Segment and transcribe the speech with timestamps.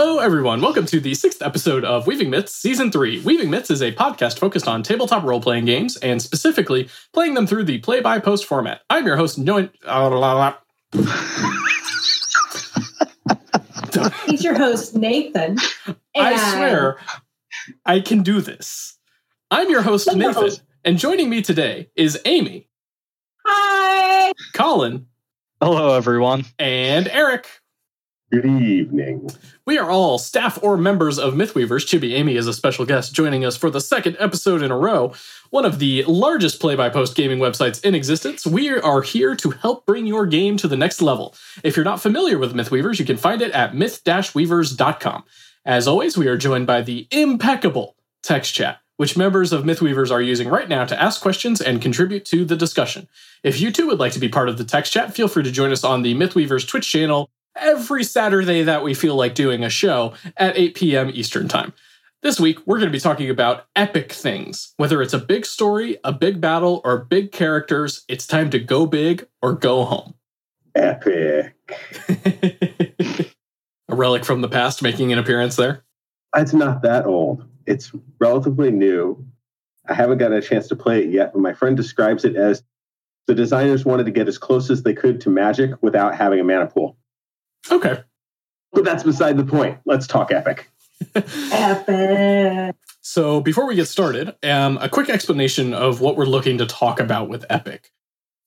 [0.00, 0.60] Hello, everyone.
[0.60, 3.22] Welcome to the sixth episode of Weaving Myths Season 3.
[3.22, 7.48] Weaving Myths is a podcast focused on tabletop role playing games and specifically playing them
[7.48, 8.82] through the play by post format.
[8.88, 9.70] I'm your host, Noah.
[14.26, 15.56] He's your host, Nathan.
[16.16, 16.98] I swear
[17.84, 18.96] I can do this.
[19.50, 20.50] I'm your host, Nathan,
[20.84, 22.68] and joining me today is Amy,
[23.44, 24.30] Hi.
[24.52, 25.06] Colin,
[25.60, 26.44] Hello, everyone.
[26.56, 27.48] and Eric.
[28.30, 29.30] Good evening.
[29.64, 31.86] We are all staff or members of Mythweavers.
[31.86, 35.14] Chibi Amy is a special guest joining us for the second episode in a row.
[35.48, 38.46] One of the largest play by post gaming websites in existence.
[38.46, 41.34] We are here to help bring your game to the next level.
[41.64, 44.02] If you're not familiar with Mythweavers, you can find it at myth
[44.34, 45.24] weavers.com.
[45.64, 50.20] As always, we are joined by the impeccable text chat, which members of Mythweavers are
[50.20, 53.08] using right now to ask questions and contribute to the discussion.
[53.42, 55.50] If you too would like to be part of the text chat, feel free to
[55.50, 59.70] join us on the Mythweavers Twitch channel every Saturday that we feel like doing a
[59.70, 61.10] show at 8 p.m.
[61.12, 61.72] Eastern Time.
[62.22, 64.74] This week, we're going to be talking about epic things.
[64.76, 68.86] Whether it's a big story, a big battle, or big characters, it's time to go
[68.86, 70.14] big or go home.
[70.74, 71.54] Epic.
[73.88, 75.84] a relic from the past making an appearance there.
[76.36, 77.44] It's not that old.
[77.66, 79.24] It's relatively new.
[79.88, 82.62] I haven't gotten a chance to play it yet, but my friend describes it as
[83.26, 86.44] the designers wanted to get as close as they could to magic without having a
[86.44, 86.96] mana pool.
[87.70, 88.02] Okay.
[88.72, 89.78] But that's beside the point.
[89.84, 90.70] Let's talk epic.
[91.14, 92.76] Epic.
[93.00, 97.00] So before we get started, um, a quick explanation of what we're looking to talk
[97.00, 97.90] about with epic.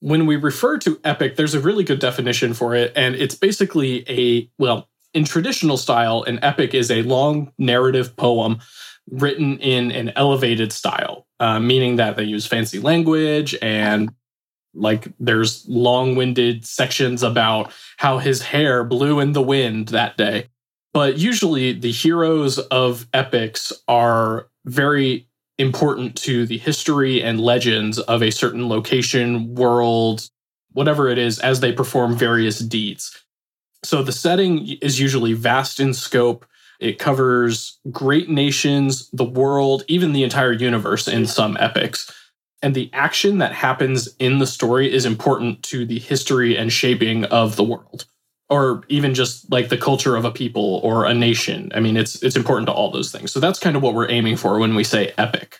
[0.01, 4.03] When we refer to epic, there's a really good definition for it, and it's basically
[4.09, 8.59] a well, in traditional style, an epic is a long narrative poem
[9.09, 14.11] written in an elevated style, uh, meaning that they use fancy language and
[14.73, 20.47] like there's long-winded sections about how his hair blew in the wind that day
[20.93, 25.27] but usually the heroes of epics are very
[25.57, 30.27] important to the history and legends of a certain location, world,
[30.73, 33.23] whatever it is, as they perform various deeds.
[33.83, 36.45] So the setting is usually vast in scope.
[36.79, 42.11] It covers great nations, the world, even the entire universe in some epics.
[42.61, 47.25] And the action that happens in the story is important to the history and shaping
[47.25, 48.05] of the world
[48.51, 51.71] or even just like the culture of a people or a nation.
[51.73, 53.31] I mean, it's it's important to all those things.
[53.31, 55.59] So that's kind of what we're aiming for when we say epic.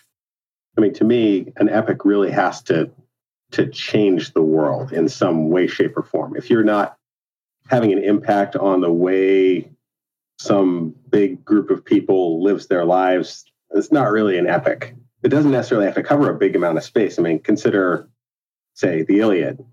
[0.78, 2.92] I mean, to me, an epic really has to
[3.52, 6.36] to change the world in some way, shape, or form.
[6.36, 6.98] If you're not
[7.70, 9.70] having an impact on the way
[10.38, 14.96] some big group of people lives their lives, it's not really an epic.
[15.24, 17.20] It doesn't necessarily have to cover a big amount of space.
[17.20, 18.10] I mean, consider,
[18.74, 19.64] say, the Iliad.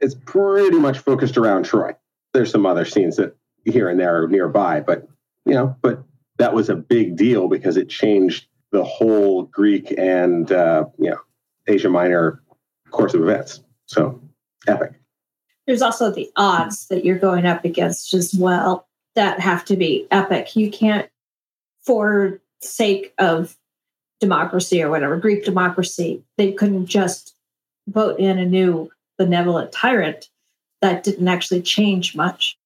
[0.00, 1.94] It's pretty much focused around Troy.
[2.32, 5.06] There's some other scenes that here and there are nearby, but
[5.44, 6.02] you know, but
[6.38, 11.18] that was a big deal because it changed the whole Greek and uh, you know
[11.66, 12.42] Asia Minor
[12.90, 13.60] course of events.
[13.86, 14.20] So
[14.66, 14.92] epic.
[15.66, 20.06] There's also the odds that you're going up against as well that have to be
[20.10, 20.56] epic.
[20.56, 21.10] You can't,
[21.82, 23.56] for sake of
[24.20, 27.34] democracy or whatever, Greek democracy, they couldn't just
[27.88, 30.28] vote in a new benevolent tyrant.
[30.80, 32.56] That didn't actually change much.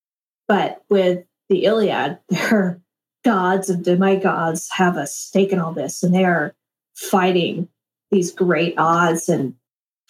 [0.49, 2.81] But with the Iliad, their
[3.25, 6.55] gods and demigods have a stake in all this, and they are
[6.95, 7.69] fighting
[8.11, 9.55] these great odds and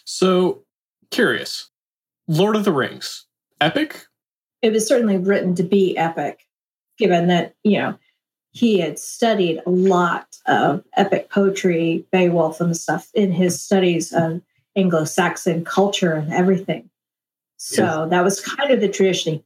[0.05, 0.63] So
[1.11, 1.71] curious.
[2.27, 3.27] Lord of the Rings,
[3.61, 4.07] epic?
[4.63, 6.47] it was certainly written to be epic,
[6.99, 7.99] given that, you know,
[8.53, 14.43] he had studied a lot of epic poetry, Beowulf and stuff in his studies of
[14.77, 16.89] Anglo Saxon culture and everything.
[17.57, 19.43] So that was kind of the tradition.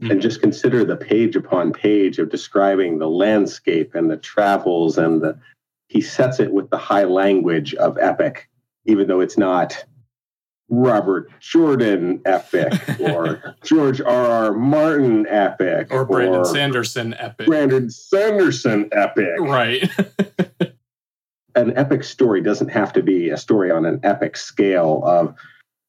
[0.00, 0.20] And hmm.
[0.20, 5.38] just consider the page upon page of describing the landscape and the travels and the
[5.88, 8.48] he sets it with the high language of epic,
[8.86, 9.84] even though it's not
[10.68, 14.26] Robert Jordan epic or George R.
[14.46, 14.52] R.
[14.52, 17.46] Martin epic Or Brandon Sanderson epic.
[17.46, 19.38] Brandon Sanderson epic.
[19.38, 19.88] Right.
[21.54, 25.34] An epic story doesn't have to be a story on an epic scale of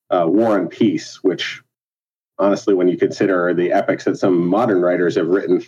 [0.10, 1.62] uh, War and Peace, which
[2.40, 5.62] honestly, when you consider the epics that some modern writers have written,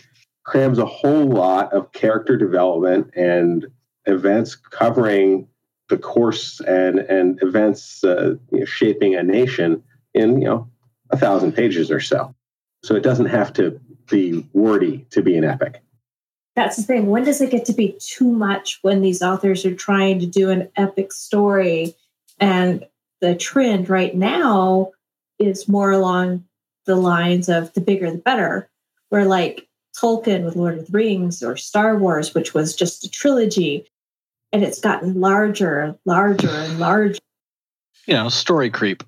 [0.44, 3.66] crams a whole lot of character development and
[4.06, 5.46] events covering
[5.90, 9.82] the course and and events uh, you know, shaping a nation
[10.14, 10.70] in you know
[11.10, 12.34] a thousand pages or so.
[12.82, 13.78] So it doesn't have to
[14.08, 15.82] be wordy to be an epic.
[16.56, 17.06] That's the thing.
[17.06, 20.50] When does it get to be too much when these authors are trying to do
[20.50, 21.94] an epic story?
[22.38, 22.86] And
[23.20, 24.92] the trend right now
[25.38, 26.44] is more along
[26.86, 28.68] the lines of the bigger the better,
[29.10, 33.10] where like Tolkien with Lord of the Rings or Star Wars, which was just a
[33.10, 33.86] trilogy.
[34.52, 37.18] And it's gotten larger and larger and larger.
[38.06, 39.02] You know, story creep.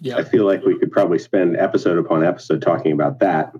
[0.00, 0.16] Yeah.
[0.16, 3.52] I feel like we could probably spend episode upon episode talking about that.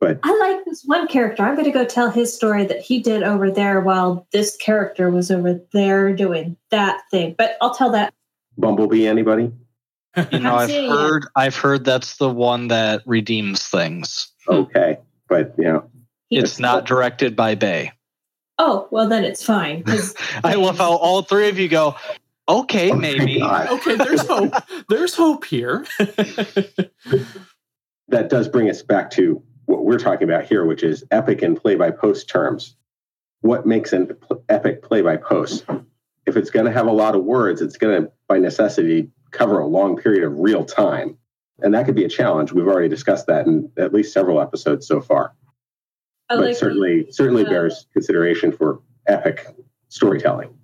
[0.00, 1.42] But I like this one character.
[1.44, 5.10] I'm going to go tell his story that he did over there while this character
[5.10, 7.34] was over there doing that thing.
[7.38, 8.12] But I'll tell that.
[8.58, 9.52] Bumblebee, anybody?
[10.30, 14.30] You know, I've seen it heard I've heard that's the one that redeems things.
[14.48, 14.98] Okay.
[15.28, 15.88] But, you know,
[16.28, 17.92] He- It's not directed by Bay.
[18.58, 19.84] Oh, well, then it's fine.
[20.44, 21.96] I love how all three of you go,
[22.48, 23.42] okay, Oh, maybe.
[23.42, 24.54] Okay, there's hope.
[24.88, 25.84] There's hope here.
[28.08, 31.60] that does bring us back to what we're talking about here, which is epic and
[31.60, 32.76] play by post terms.
[33.40, 34.16] What makes an
[34.48, 35.64] epic play by post?
[36.26, 39.58] If it's going to have a lot of words, it's going to, by necessity, cover
[39.58, 41.16] a long period of real time.
[41.60, 42.52] And that could be a challenge.
[42.52, 45.34] We've already discussed that in at least several episodes so far.
[46.32, 49.46] I but like certainly, certainly uh, bears consideration for epic
[49.88, 50.54] storytelling.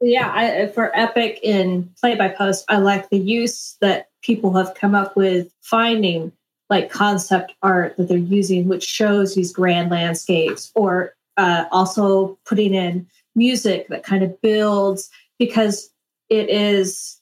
[0.00, 4.74] Yeah, I, for epic in play by post, I like the use that people have
[4.74, 6.32] come up with finding
[6.68, 12.74] like concept art that they're using, which shows these grand landscapes, or uh, also putting
[12.74, 15.90] in music that kind of builds because
[16.28, 17.20] it is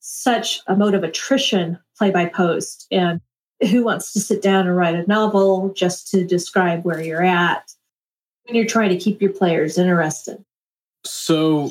[0.00, 2.86] such a mode of attrition play by post.
[2.90, 3.20] And
[3.70, 7.72] who wants to sit down and write a novel just to describe where you're at
[8.44, 10.44] when you're trying to keep your players interested?
[11.04, 11.70] So,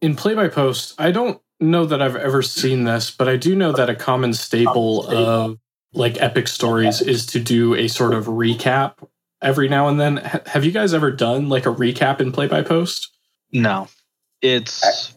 [0.00, 3.54] in play by post, I don't know that I've ever seen this, but I do
[3.54, 5.58] know that a common staple of
[5.92, 8.94] like epic stories is to do a sort of recap
[9.40, 10.18] every now and then.
[10.18, 13.10] H- have you guys ever done like a recap in play by post?
[13.52, 13.88] No.
[14.42, 15.14] It's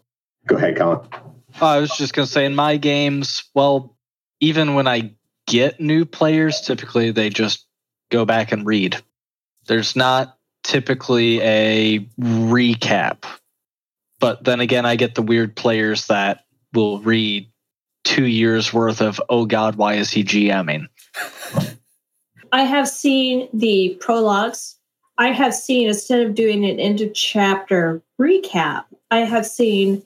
[0.48, 1.00] Go ahead, Colin.
[1.60, 3.95] I was just gonna say in my games, well,
[4.39, 5.13] even when I
[5.48, 7.66] get new players, typically they just
[8.12, 8.98] go back and read.
[9.66, 13.24] There's not typically a recap.
[14.20, 17.50] But then again, I get the weird players that will read
[18.04, 20.88] two years worth of oh god, why is he GMing?
[22.52, 24.76] I have seen the prologues.
[25.18, 30.04] I have seen instead of doing an end of chapter recap, I have seen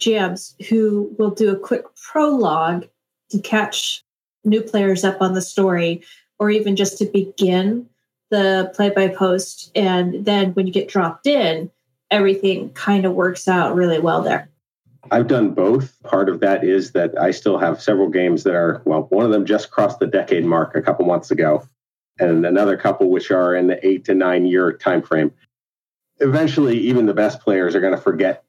[0.00, 2.86] GMs who will do a quick prologue
[3.30, 4.04] to catch
[4.46, 6.02] new players up on the story,
[6.38, 7.88] or even just to begin
[8.30, 9.70] the play by post.
[9.74, 11.70] And then when you get dropped in,
[12.10, 14.48] everything kind of works out really well there.
[15.10, 16.00] I've done both.
[16.02, 19.30] Part of that is that I still have several games that are, well, one of
[19.30, 21.64] them just crossed the decade mark a couple months ago,
[22.18, 25.32] and another couple which are in the eight to nine year time frame.
[26.18, 28.42] Eventually, even the best players are going to forget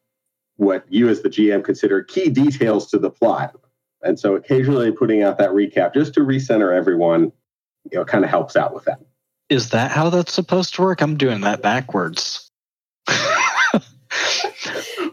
[0.56, 3.56] what you as the GM consider key details to the plot.
[4.04, 7.32] And so occasionally putting out that recap just to recenter everyone,
[7.92, 9.00] you know, kind of helps out with that.
[9.50, 11.02] Is that how that's supposed to work?
[11.02, 12.52] I'm doing that backwards.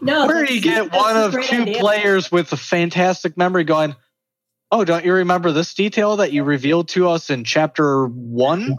[0.01, 1.79] No, Where do you get one of two idea.
[1.79, 3.95] players with a fantastic memory going,
[4.71, 8.77] Oh, don't you remember this detail that you revealed to us in chapter one?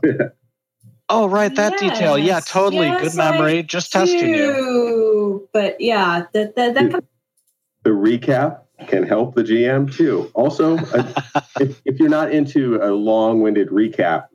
[1.08, 2.16] oh, right, that detail.
[2.18, 2.86] Yeah, totally.
[2.86, 3.58] yes, Good memory.
[3.58, 5.48] I Just testing you.
[5.52, 7.04] But yeah, that that, that comes
[7.82, 10.30] the recap can help the GM too.
[10.34, 10.76] Also,
[11.60, 14.28] if, if you're not into a long-winded recap,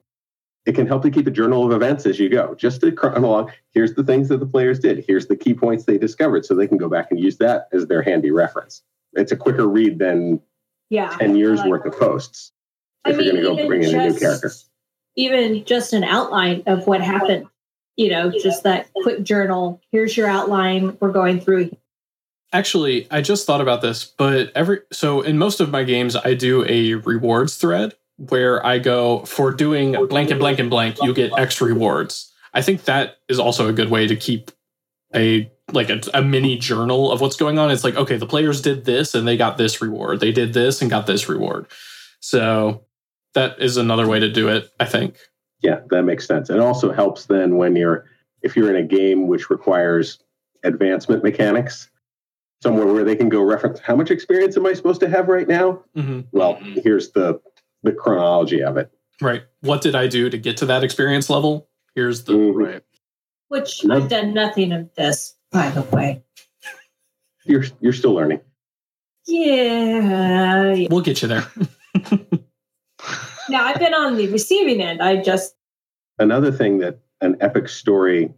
[0.65, 2.53] it can help to keep a journal of events as you go.
[2.55, 3.51] Just to run along.
[3.71, 5.03] Here's the things that the players did.
[5.07, 7.87] Here's the key points they discovered, so they can go back and use that as
[7.87, 8.83] their handy reference.
[9.13, 10.39] It's a quicker read than
[10.89, 11.15] yeah.
[11.17, 12.51] ten years like worth of posts.
[13.05, 14.51] I If you're mean, going to go even bring in a new character.
[15.15, 17.47] Even just an outline of what happened,
[17.97, 19.81] you know, just that quick journal.
[19.91, 20.97] Here's your outline.
[20.99, 21.71] We're going through.
[22.53, 26.33] Actually, I just thought about this, but every so in most of my games, I
[26.33, 31.13] do a rewards thread where I go for doing blank and blank and blank, you
[31.13, 32.31] get X rewards.
[32.53, 34.51] I think that is also a good way to keep
[35.15, 37.71] a like a, a mini journal of what's going on.
[37.71, 40.19] It's like, okay, the players did this and they got this reward.
[40.19, 41.67] They did this and got this reward.
[42.19, 42.85] So
[43.33, 45.17] that is another way to do it, I think.
[45.61, 46.49] Yeah, that makes sense.
[46.49, 48.05] It also helps then when you're
[48.41, 50.19] if you're in a game which requires
[50.63, 51.89] advancement mechanics,
[52.61, 55.47] somewhere where they can go reference how much experience am I supposed to have right
[55.47, 55.83] now?
[55.95, 57.41] hmm Well, here's the
[57.83, 58.91] the chronology of it.
[59.19, 59.43] Right.
[59.61, 61.67] What did I do to get to that experience level?
[61.95, 62.53] Here's the Mhm.
[62.55, 62.83] Right.
[63.49, 66.23] Which Love- I've done nothing of this, by the way.
[67.45, 68.41] You're you're still learning.
[69.27, 70.87] Yeah.
[70.89, 71.45] we'll get you there.
[73.49, 75.01] Now I've been on the receiving end.
[75.01, 75.55] I just
[76.19, 78.31] Another thing that an epic story,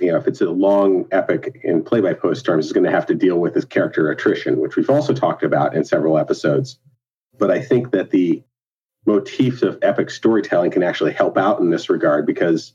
[0.00, 2.90] you know, if it's a long epic in play by post terms, is going to
[2.90, 6.78] have to deal with is character attrition, which we've also talked about in several episodes.
[7.38, 8.42] But I think that the
[9.06, 12.74] motifs of epic storytelling can actually help out in this regard because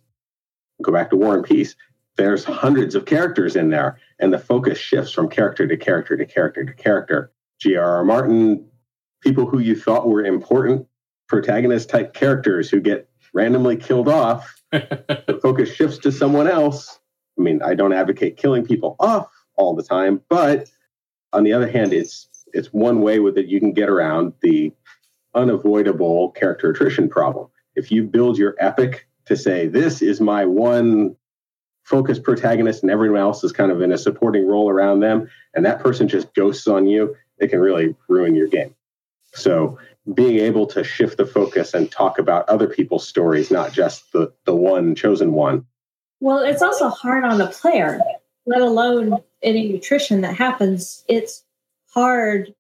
[0.82, 1.76] go back to War and Peace.
[2.18, 6.26] There's hundreds of characters in there, and the focus shifts from character to character to
[6.26, 7.32] character to character.
[7.60, 8.04] G.R.R.
[8.04, 8.66] Martin,
[9.22, 10.88] people who you thought were important
[11.28, 17.00] protagonist type characters who get randomly killed off, the focus shifts to someone else.
[17.42, 20.70] I mean, I don't advocate killing people off all the time, but
[21.34, 24.72] on the other hand, it's it's one way with it you can get around the
[25.34, 27.48] unavoidable character attrition problem.
[27.76, 31.16] If you build your epic to say this is my one
[31.84, 35.66] focus protagonist and everyone else is kind of in a supporting role around them and
[35.66, 38.76] that person just ghosts on you, it can really ruin your game.
[39.34, 39.80] So
[40.14, 44.32] being able to shift the focus and talk about other people's stories, not just the
[44.46, 45.66] the one chosen one.
[46.22, 48.00] Well, it's also hard on the player,
[48.46, 51.04] let alone any nutrition that happens.
[51.08, 51.44] It's
[51.94, 52.54] hard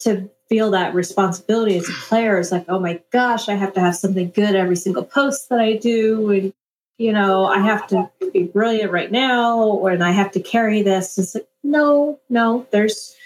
[0.00, 2.38] to feel that responsibility as a player.
[2.38, 5.58] It's like, oh my gosh, I have to have something good every single post that
[5.58, 6.30] I do.
[6.30, 6.54] And,
[6.96, 11.18] you know, I have to be brilliant right now, and I have to carry this.
[11.18, 13.16] It's like, no, no, there's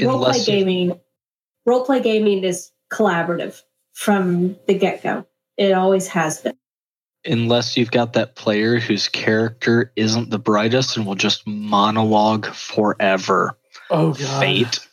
[0.00, 0.98] role play gaming.
[1.66, 3.62] Role play gaming is collaborative
[3.92, 5.26] from the get go.
[5.56, 6.56] It always has been.
[7.26, 13.58] Unless you've got that player whose character isn't the brightest and will just monologue forever.
[13.90, 14.40] Oh, God.
[14.40, 14.88] Fate.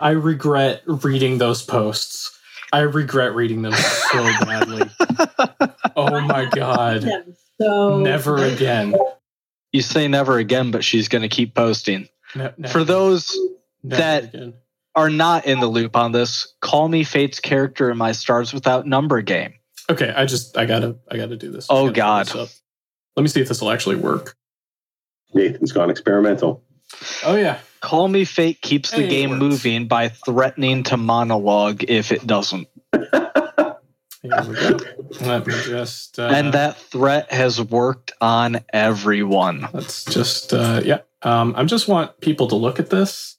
[0.00, 2.38] I regret reading those posts.
[2.72, 4.90] I regret reading them so badly.
[5.96, 7.08] oh my god.
[7.60, 8.94] So never again.
[9.72, 12.08] You say never again, but she's going to keep posting.
[12.34, 13.34] Ne- For those
[13.84, 14.54] never that- again.
[14.96, 18.86] are not in the loop on this, call me Fate's character in my Stars Without
[18.86, 19.54] Number game.
[19.90, 21.66] Okay, I just I gotta I gotta do this.
[21.68, 22.48] Oh, I gotta pull God.
[22.48, 22.62] this.
[23.16, 24.36] Let me see if this will actually work.
[25.34, 26.62] Nathan's gone experimental.
[27.24, 27.58] Oh yeah.
[27.80, 32.26] Call Me Fate keeps the Hey, it game moving by threatening to monologue if it
[32.26, 32.66] doesn't.
[32.92, 33.10] Here
[34.22, 34.78] we go.
[35.20, 39.68] Let me just uh, and that threat has worked on everyone.
[39.74, 41.00] let's just uh yeah.
[41.22, 43.36] Um I just want people to look at this.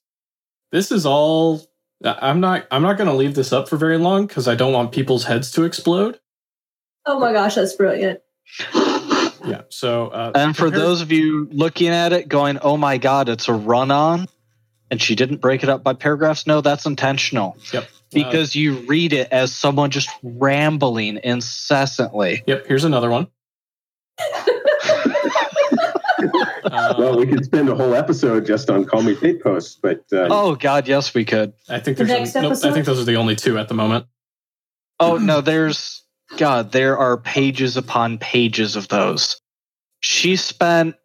[0.71, 1.65] This is all
[2.03, 4.91] I'm not I'm not gonna leave this up for very long because I don't want
[4.91, 6.19] people's heads to explode.
[7.05, 8.19] Oh my gosh, that's brilliant.
[8.73, 9.61] Yeah.
[9.69, 13.29] So uh And for here's- those of you looking at it going, oh my God,
[13.29, 14.27] it's a run on,
[14.89, 17.57] and she didn't break it up by paragraphs, no, that's intentional.
[17.73, 17.87] Yep.
[18.11, 22.43] Because you read it as someone just rambling incessantly.
[22.47, 23.27] Yep, here's another one.
[26.63, 30.03] Uh, well, we could spend a whole episode just on Call Me Fate posts, but
[30.13, 31.53] uh, Oh God, yes, we could.
[31.69, 33.67] I think The there's next only, nope, I think those are the only two at
[33.67, 34.05] the moment.
[34.99, 36.03] Oh no, there's
[36.37, 39.39] God, there are pages upon pages of those.
[39.99, 40.95] She spent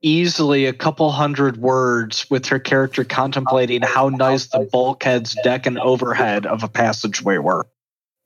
[0.00, 5.78] easily a couple hundred words with her character contemplating how nice the bulkheads, deck, and
[5.78, 7.66] overhead of a passageway were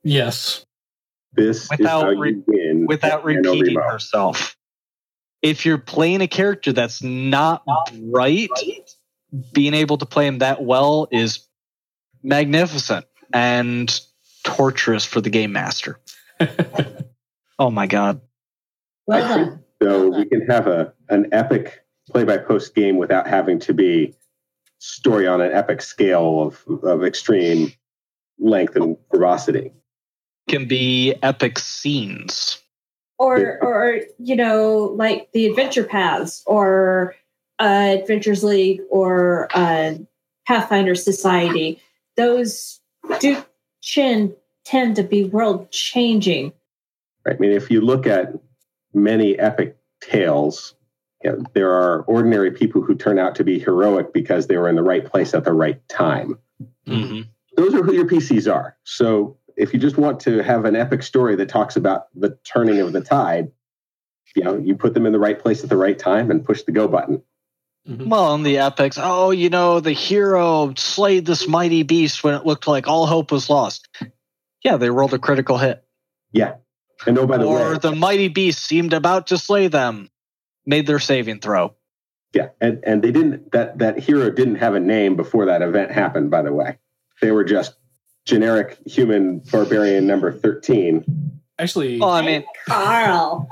[0.03, 0.65] Yes.
[1.33, 2.85] this without is how re- you win.
[2.87, 3.89] without repeating Remo.
[3.89, 4.55] herself.
[5.41, 7.63] If you're playing a character that's not
[8.03, 8.49] right,
[9.51, 11.47] being able to play him that well is
[12.21, 13.99] magnificent and
[14.43, 15.99] torturous for the game master.
[17.59, 18.21] Oh my god.
[19.07, 19.63] Well I think done.
[19.81, 24.15] So we can have a an epic play by post game without having to be
[24.79, 27.71] story on an epic scale of, of extreme
[28.39, 29.71] length and verbosity.
[30.49, 32.59] Can be epic scenes.
[33.17, 37.15] Or, or you know, like the Adventure Paths, or
[37.59, 39.93] uh, Adventures League, or uh,
[40.45, 41.79] Pathfinder Society.
[42.17, 42.81] Those
[43.19, 43.41] do
[43.81, 46.53] chin tend to be world changing.
[47.25, 47.35] Right?
[47.35, 48.33] I mean, if you look at
[48.93, 50.75] many epic tales,
[51.23, 54.69] you know, there are ordinary people who turn out to be heroic because they were
[54.69, 56.37] in the right place at the right time.
[56.87, 57.21] Mm-hmm.
[57.55, 58.75] those are who your PCs are.
[58.83, 62.79] So if you just want to have an epic story that talks about the turning
[62.79, 63.51] of the tide,
[64.35, 66.63] you know, you put them in the right place at the right time and push
[66.63, 67.21] the go button.
[67.87, 68.07] Mhm.
[68.07, 72.45] Well, in the epics, oh, you know, the hero slayed this mighty beast when it
[72.45, 73.87] looked like all hope was lost.
[74.63, 75.83] Yeah, they rolled a critical hit.
[76.31, 76.55] Yeah.
[77.05, 80.09] And oh, by the or way, the mighty beast seemed about to slay them,
[80.65, 81.75] made their saving throw.
[82.33, 85.91] yeah, and, and they didn't that that hero didn't have a name before that event
[85.91, 86.77] happened, by the way.
[87.21, 87.75] They were just
[88.25, 91.03] generic human barbarian number 13.
[91.59, 93.49] Actually, Well, I mean, Carl.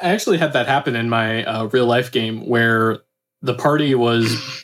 [0.00, 2.98] I actually had that happen in my uh, real life game where
[3.42, 4.63] the party was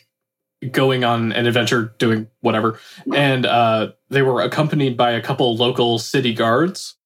[0.70, 2.78] going on an adventure doing whatever
[3.14, 6.96] and uh, they were accompanied by a couple local city guards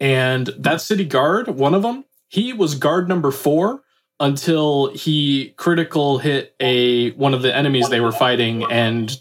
[0.00, 3.82] and that city guard one of them he was guard number four
[4.18, 9.20] until he critical hit a one of the enemies they were fighting and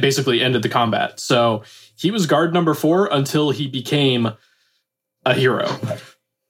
[0.00, 1.62] basically ended the combat so
[1.96, 4.28] he was guard number four until he became
[5.28, 5.68] a hero.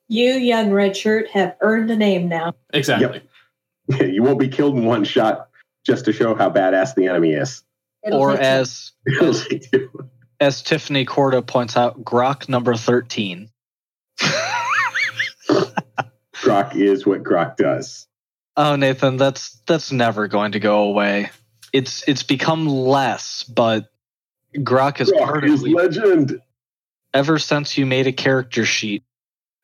[0.09, 2.55] You, young red shirt, have earned a name now.
[2.73, 3.23] Exactly.
[4.01, 5.48] you won't be killed in one shot
[5.89, 7.65] just to show how badass the enemy is.
[8.07, 8.93] It'll or take you- as
[10.41, 13.51] as Tiffany Corda points out, Grok number thirteen.
[16.37, 18.07] Grok is what Grok does.
[18.57, 21.31] Oh, Nathan, that's that's never going to go away.
[21.73, 23.87] It's it's become less, but
[24.57, 26.41] Grok is part Grok of is me legend.
[27.15, 29.03] ever since you made a character sheet.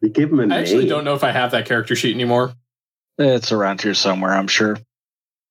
[0.00, 0.58] They give him a I name.
[0.60, 2.52] actually don't know if I have that character sheet anymore.
[3.18, 4.76] It's around here somewhere, I'm sure.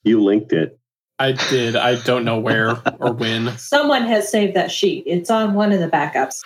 [0.03, 0.79] You linked it.
[1.19, 1.75] I did.
[1.75, 3.55] I don't know where or when.
[3.57, 5.03] Someone has saved that sheet.
[5.05, 6.41] It's on one of the backups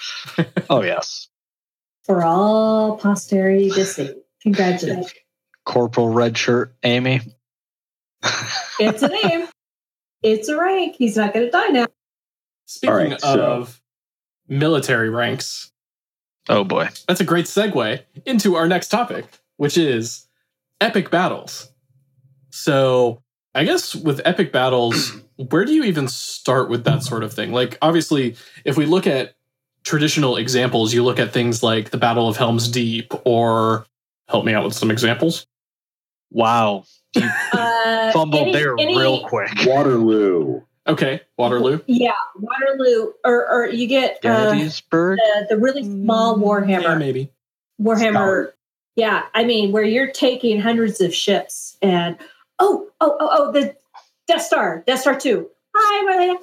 [0.69, 1.27] Oh yes,
[2.03, 4.13] for all posterity to see.
[4.43, 5.13] Congratulations.
[5.65, 7.21] Corporal Redshirt Amy.
[8.79, 9.47] It's a name.
[10.21, 10.95] It's a rank.
[10.97, 11.87] He's not going to die now.
[12.65, 13.81] Speaking All right, so- of
[14.47, 15.71] military ranks,
[16.49, 16.89] Oh boy.
[17.07, 19.25] that's a great segue into our next topic,
[19.57, 20.27] which is
[20.79, 21.69] epic battles.
[22.51, 23.21] So,
[23.57, 25.13] I guess with epic battles,
[25.49, 27.51] where do you even start with that sort of thing?
[27.51, 28.35] Like, obviously,
[28.65, 29.35] if we look at
[29.83, 33.85] traditional examples, you look at things like the Battle of Helm's Deep, or
[34.29, 35.47] help me out with some examples.
[36.31, 36.83] Wow.
[37.53, 39.49] Uh, Fumbled any- there any- real quick.
[39.65, 40.61] Waterloo.
[40.85, 41.79] Okay, Waterloo.
[41.87, 45.17] Yeah, Waterloo, or or you get uh, Gettysburg.
[45.17, 46.45] the, the really small Yeah,
[46.81, 46.99] Warhammer.
[46.99, 47.31] maybe.
[47.81, 48.51] Warhammer.
[48.95, 52.17] Yeah, I mean, where you're taking hundreds of ships and
[52.59, 53.75] oh, oh, oh, oh, the
[54.27, 55.49] Death Star, Death Star Two.
[55.75, 56.37] Hi, my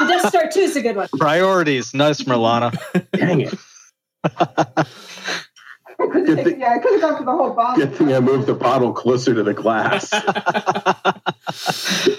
[0.00, 1.08] the Death Star Two is a good one.
[1.18, 1.94] Priorities.
[1.94, 2.76] Nice, Merlana.
[3.12, 3.54] Dang it.
[5.98, 7.76] Good thing- yeah, I could have gone for the whole bomb.
[7.76, 10.12] Good thing I moved the bottle closer to the glass.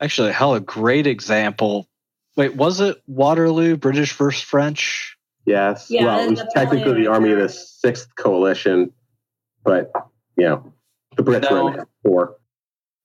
[0.00, 1.88] Actually, hell, a great example.
[2.36, 5.16] Wait, was it Waterloo, British versus French?
[5.44, 5.86] yes.
[5.90, 8.92] Yeah, well, it was Napoleon technically the army of the Sixth Coalition,
[9.64, 9.90] but
[10.36, 10.72] you know,
[11.16, 11.64] the Brits No.
[11.64, 12.36] were in it four.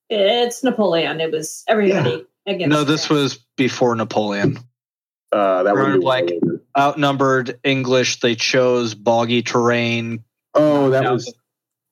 [0.10, 1.20] It's Napoleon.
[1.22, 2.70] It was everybody against.
[2.70, 3.22] No, this France.
[3.36, 4.58] was before Napoleon.
[5.32, 6.32] Uh, that Or would be like-
[6.78, 10.24] Outnumbered English, they chose boggy terrain.
[10.54, 11.12] Oh, that Yeah.
[11.12, 11.34] was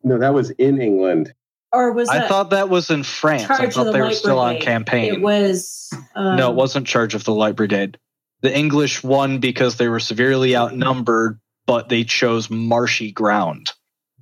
[0.04, 1.34] no, that was in England.
[1.71, 3.50] or was I thought that was in France.
[3.50, 5.13] I thought the they were Light still on campaign.
[5.13, 5.89] It was.
[6.15, 7.97] Um, no, it wasn't Charge of the Light Brigade.
[8.41, 13.71] The English won because they were severely outnumbered, but they chose marshy ground.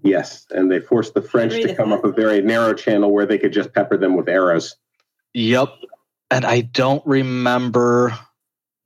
[0.01, 3.37] Yes, and they forced the French to come up a very narrow channel where they
[3.37, 4.75] could just pepper them with arrows.
[5.33, 5.69] Yep.
[6.31, 8.17] And I don't remember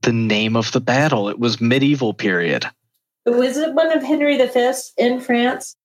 [0.02, 1.30] the name of the battle.
[1.30, 2.65] It was medieval period.
[3.26, 5.76] Was it one of Henry V in France?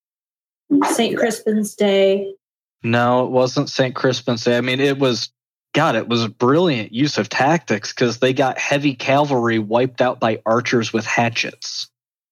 [0.93, 2.35] Saint Crispin's Day.
[2.83, 3.95] No, it wasn't St.
[3.95, 4.57] Crispin's Day.
[4.57, 5.31] I mean, it was,
[5.73, 10.21] God, it was a brilliant use of tactics because they got heavy cavalry wiped out
[10.21, 11.89] by archers with hatchets.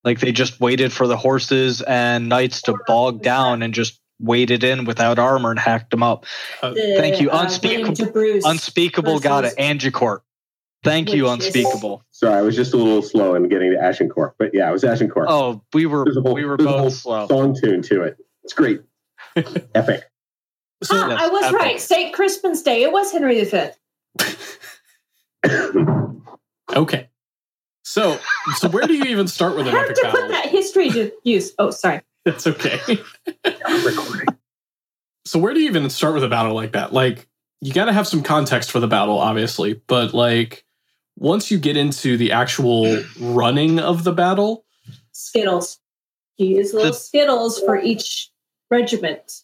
[0.06, 4.62] Like they just waited for the horses and knights to bog down and just waded
[4.64, 6.24] in without armor and hacked them up.
[6.62, 7.28] The, Thank you.
[7.30, 8.44] uh, Unspeakable- William de Bruce.
[8.46, 9.48] Unspeakable got it.
[9.48, 10.22] versus- Agincourt.
[10.84, 12.04] Thank you, Which is- Unspeakable.
[12.12, 14.84] Sorry, I was just a little slow in getting to Agincourt, but yeah, it was
[14.84, 15.26] Agincourt.
[15.28, 17.26] Oh, we were There's a whole- we were there's a whole both slow.
[17.26, 18.16] Song tune to it.
[18.44, 18.80] It's great.
[19.74, 20.04] Epic.
[20.84, 21.58] So, Ah, Yes, I was epic.
[21.58, 21.80] right.
[21.80, 22.82] Saint Crispin's Day.
[22.84, 23.70] It was Henry V.
[26.76, 27.08] okay.
[27.86, 28.18] So,
[28.56, 30.28] so where do you even start with an Hard epic to put battle?
[30.30, 31.52] that history to use.
[31.56, 32.00] Oh, sorry.
[32.24, 32.80] It's okay.
[33.84, 34.26] recording.
[35.24, 36.92] so where do you even start with a battle like that?
[36.92, 37.28] Like
[37.60, 40.64] you got to have some context for the battle, obviously, but like
[41.16, 44.64] once you get into the actual running of the battle,
[45.12, 45.78] Skittles.
[46.38, 48.30] You use little The- Skittles for each
[48.68, 49.42] regiment.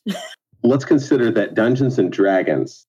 [0.64, 2.88] Let's consider that Dungeons and Dragons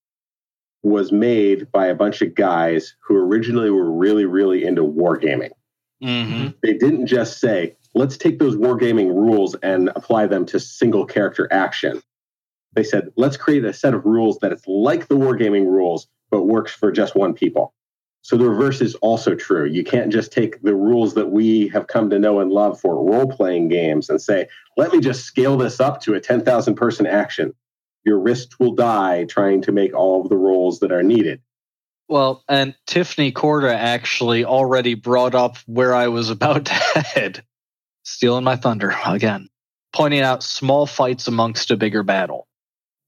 [0.83, 5.51] was made by a bunch of guys who originally were really, really into wargaming.
[6.01, 11.05] hmm They didn't just say, let's take those wargaming rules and apply them to single
[11.05, 12.01] character action.
[12.73, 16.43] They said, let's create a set of rules that it's like the wargaming rules, but
[16.43, 17.73] works for just one people.
[18.23, 19.65] So the reverse is also true.
[19.65, 22.95] You can't just take the rules that we have come to know and love for
[22.95, 27.05] role playing games and say, let me just scale this up to a 10,000 person
[27.05, 27.53] action.
[28.05, 31.41] Your wrist will die trying to make all of the rolls that are needed.
[32.09, 37.43] Well, and Tiffany Corda actually already brought up where I was about to head,
[38.03, 39.49] stealing my thunder again,
[39.93, 42.47] pointing out small fights amongst a bigger battle.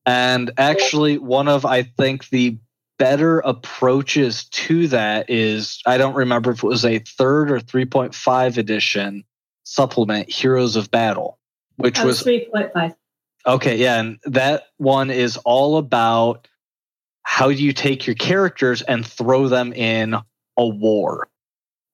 [0.05, 2.59] And actually, one of, I think, the
[2.97, 8.57] better approaches to that is I don't remember if it was a third or 3.5
[8.57, 9.25] edition
[9.63, 11.39] supplement, Heroes of Battle,
[11.75, 12.95] which That was was 3.5.
[13.47, 16.47] Okay, yeah, and that one is all about
[17.23, 20.15] how do you take your characters and throw them in
[20.57, 21.27] a war.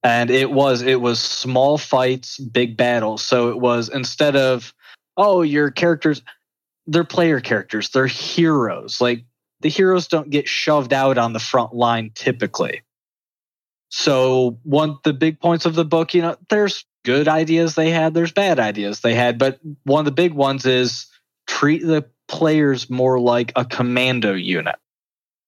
[0.04, 3.24] and it was it was small fights, big battles.
[3.24, 4.74] So it was instead of
[5.18, 6.22] oh your characters,
[6.88, 9.00] they're player characters, they're heroes.
[9.02, 9.26] Like
[9.62, 12.82] the heroes don't get shoved out on the front line typically.
[13.90, 18.14] So one the big points of the book, you know, there's good ideas they had,
[18.14, 21.08] there's bad ideas they had, but one of the big ones is
[21.48, 24.76] treat the players more like a commando unit.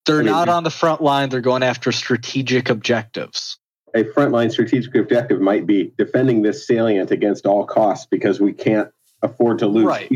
[0.05, 3.57] They're I mean, not on the front line, they're going after strategic objectives.
[3.95, 8.89] A frontline strategic objective might be defending this salient against all costs because we can't
[9.21, 9.85] afford to lose.
[9.85, 10.11] Right.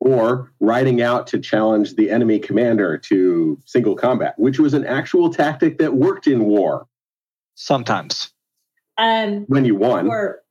[0.00, 5.30] Or riding out to challenge the enemy commander to single combat, which was an actual
[5.30, 6.86] tactic that worked in war
[7.60, 8.32] Sometimes.
[8.96, 10.06] Um, when you won.
[10.06, 10.42] for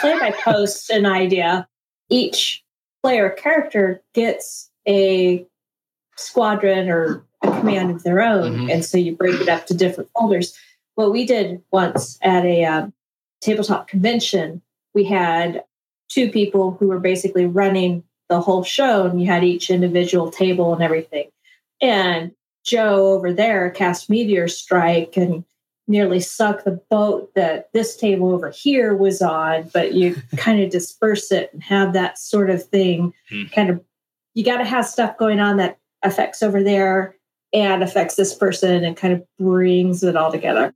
[0.00, 1.68] play by post an idea,
[2.08, 2.61] each
[3.02, 5.46] player character gets a
[6.16, 8.72] squadron or a command of their own, Mhm.
[8.72, 10.56] and so you break it up to different folders.
[10.94, 12.92] What we did once at a um,
[13.40, 14.62] tabletop convention,
[14.94, 15.64] we had
[16.08, 20.72] two people who were basically running the whole show, and you had each individual table
[20.72, 21.28] and everything.
[21.80, 22.32] And
[22.64, 25.44] Joe over there cast Meteor Strike and
[25.88, 30.70] nearly suck the boat that this table over here was on, but you kind of
[30.70, 33.12] disperse it and have that sort of thing.
[33.28, 33.44] Hmm.
[33.54, 33.82] Kind of,
[34.34, 37.16] you got to have stuff going on that affects over there
[37.52, 40.74] and affects this person and kind of brings it all together.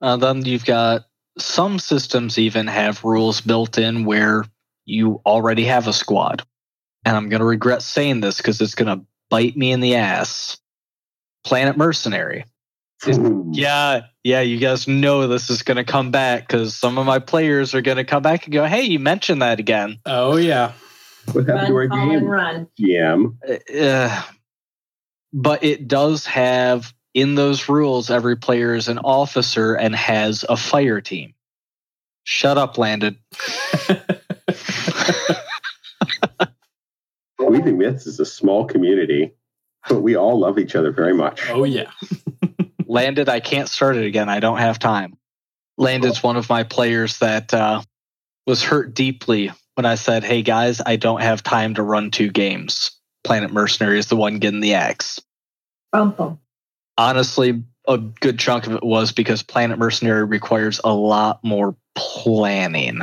[0.00, 1.04] Uh, then you've got
[1.38, 4.44] some systems even have rules built in where
[4.84, 6.42] you already have a squad.
[7.04, 9.96] And I'm going to regret saying this because it's going to bite me in the
[9.96, 10.58] ass.
[11.44, 12.44] Planet Mercenary.
[13.06, 13.50] Ooh.
[13.52, 17.18] Yeah, yeah, you guys know this is going to come back because some of my
[17.20, 19.98] players are going to come back and go, hey, you mentioned that again.
[20.04, 20.72] Oh yeah.
[21.32, 22.28] What happened to our Run, call, and game?
[22.28, 22.68] run.
[22.80, 23.36] GM.
[23.80, 24.22] Uh,
[25.32, 30.56] but it does have in those rules every player is an officer and has a
[30.56, 31.34] fire team.
[32.24, 33.16] Shut up, Landed.
[37.38, 39.32] Weaving Myths is a small community,
[39.88, 41.48] but we all love each other very much.
[41.50, 41.90] oh yeah.
[42.88, 44.28] Landed, I can't start it again.
[44.28, 45.18] I don't have time.
[45.76, 47.82] Landed's one of my players that uh,
[48.46, 52.30] was hurt deeply when I said, hey guys, I don't have time to run two
[52.30, 52.92] games.
[53.22, 55.20] Planet Mercenary is the one getting the axe.
[56.96, 63.02] Honestly, a good chunk of it was because Planet Mercenary requires a lot more planning.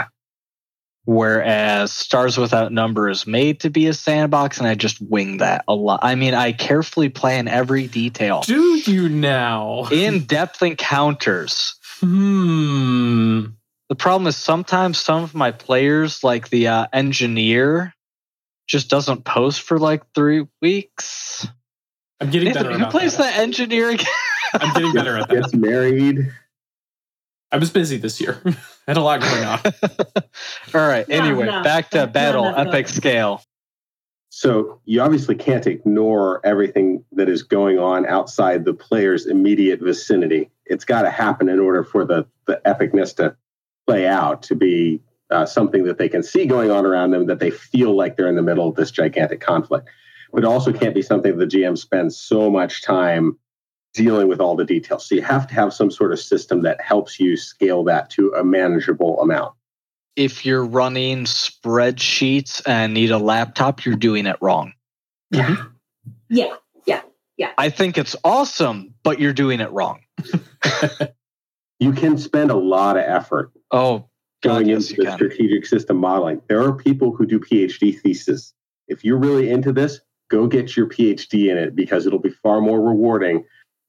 [1.06, 5.64] Whereas Stars Without Number is made to be a sandbox, and I just wing that
[5.68, 6.00] a lot.
[6.02, 8.42] I mean, I carefully plan every detail.
[8.42, 9.88] Do you now?
[9.92, 11.76] In depth encounters.
[12.00, 13.46] Hmm.
[13.90, 17.94] The problem is sometimes some of my players, like the uh, engineer,
[18.68, 21.48] just doesn't post for like three weeks.
[22.20, 23.36] I'm getting Nathan, better who about plays that.
[23.36, 24.08] the engineer again?
[24.54, 25.36] I'm getting better at that.
[25.36, 26.32] Gets married.
[27.52, 28.42] I was busy this year.
[28.88, 29.60] Had a lot going on.
[30.74, 31.08] All right.
[31.08, 31.64] No, anyway, no.
[31.64, 33.42] back to That's battle, not enough epic scale.
[34.30, 40.52] So you obviously can't ignore everything that is going on outside the player's immediate vicinity.
[40.66, 43.38] It's got to happen in order for the, the epicness to
[43.88, 47.40] play out, to be uh, something that they can see going on around them, that
[47.40, 49.88] they feel like they're in the middle of this gigantic conflict.
[50.34, 53.38] But it also can't be something the GM spends so much time
[53.96, 55.08] dealing with all the details.
[55.08, 58.32] So you have to have some sort of system that helps you scale that to
[58.34, 59.54] a manageable amount.
[60.16, 64.74] If you're running spreadsheets and need a laptop, you're doing it wrong.
[65.32, 65.56] Yeah.
[66.30, 66.56] Yeah.
[66.86, 67.02] Yeah.
[67.38, 67.52] Yeah.
[67.58, 70.02] I think it's awesome, but you're doing it wrong.
[71.80, 74.08] You can spend a lot of effort Oh,
[74.42, 75.18] God, going yes, into you the can.
[75.18, 76.42] strategic system modeling.
[76.48, 78.54] There are people who do PhD theses.
[78.88, 82.62] If you're really into this, go get your PhD in it because it'll be far
[82.62, 83.44] more rewarding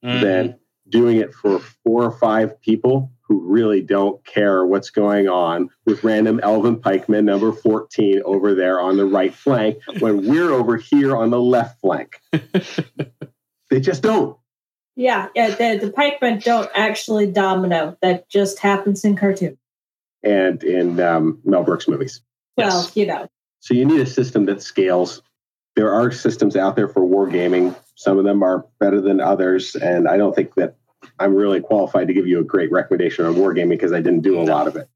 [0.07, 0.21] Mhm.
[0.21, 5.69] than doing it for four or five people who really don't care what's going on
[5.85, 10.77] with random Elven Pikeman number 14 over there on the right flank when we're over
[10.77, 12.21] here on the left flank.
[13.69, 14.37] They just don't.
[14.95, 15.27] Yeah.
[15.35, 15.51] Yeah.
[15.51, 17.97] The, the pikemen don't actually domino.
[18.01, 19.59] That just happens in cartoon.
[20.23, 22.23] And in um, Mel Brooks movies.
[22.57, 22.97] Well, Yes.
[22.97, 23.27] you know.
[23.59, 25.21] So you need a system that scales.
[25.75, 27.75] There are systems out there for wargaming.
[27.97, 30.77] Some of them are better than others, and I don't think that
[31.19, 34.39] I'm really qualified to give you a great recommendation on wargaming because I didn't do
[34.39, 34.89] a lot of it.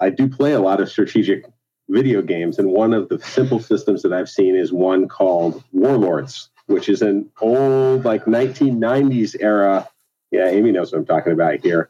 [0.00, 1.46] I do play a lot of strategic
[1.88, 6.50] video games, and one of the simple systems that I've seen is one called Warlords,
[6.66, 9.88] which is an old like 1990s era.
[10.30, 11.88] Yeah, Amy knows what I'm talking about here.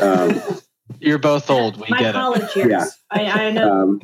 [0.00, 0.40] Um,
[1.00, 1.76] You're both old.
[1.76, 2.12] We My get it.
[2.14, 2.70] college years.
[2.70, 2.86] Yeah.
[3.10, 3.70] I, I know.
[3.70, 4.00] um,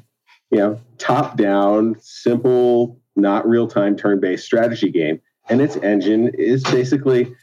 [0.50, 5.20] you know, top down, simple, not real time turn based strategy game.
[5.50, 7.34] And its engine is basically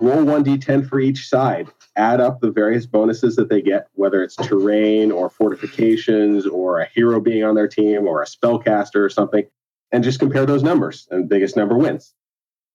[0.00, 1.68] roll 1d10 for each side.
[1.94, 6.86] add up the various bonuses that they get, whether it's terrain or fortifications or a
[6.86, 9.44] hero being on their team or a spellcaster or something,
[9.92, 11.06] and just compare those numbers.
[11.10, 12.14] And biggest number wins.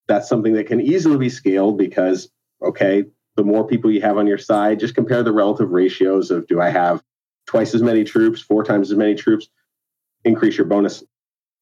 [0.07, 2.29] That's something that can easily be scaled because,
[2.61, 6.47] okay, the more people you have on your side, just compare the relative ratios of
[6.47, 7.03] do I have
[7.47, 9.49] twice as many troops, four times as many troops,
[10.23, 11.03] increase your bonus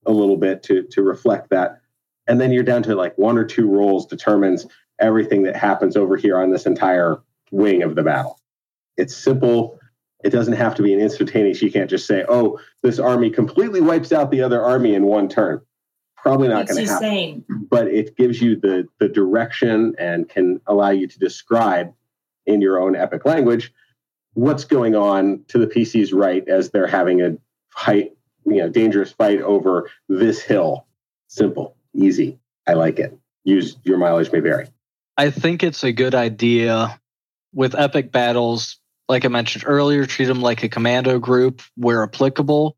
[0.05, 1.79] a little bit to, to reflect that.
[2.27, 4.65] And then you're down to like one or two rolls determines
[4.99, 8.39] everything that happens over here on this entire wing of the battle.
[8.97, 9.79] It's simple.
[10.23, 11.61] It doesn't have to be an instantaneous.
[11.61, 15.29] You can't just say, oh, this army completely wipes out the other army in one
[15.29, 15.61] turn.
[16.17, 17.07] Probably not going to happen.
[17.07, 17.45] Same.
[17.69, 21.93] But it gives you the, the direction and can allow you to describe
[22.47, 23.71] in your own epic language
[24.33, 27.37] what's going on to the PC's right as they're having a
[27.69, 30.85] fight, you know, dangerous fight over this hill.
[31.27, 32.39] Simple, easy.
[32.67, 33.17] I like it.
[33.43, 34.67] Use your mileage may vary.
[35.17, 36.99] I think it's a good idea
[37.53, 38.79] with epic battles.
[39.07, 42.75] Like I mentioned earlier, treat them like a commando group where applicable.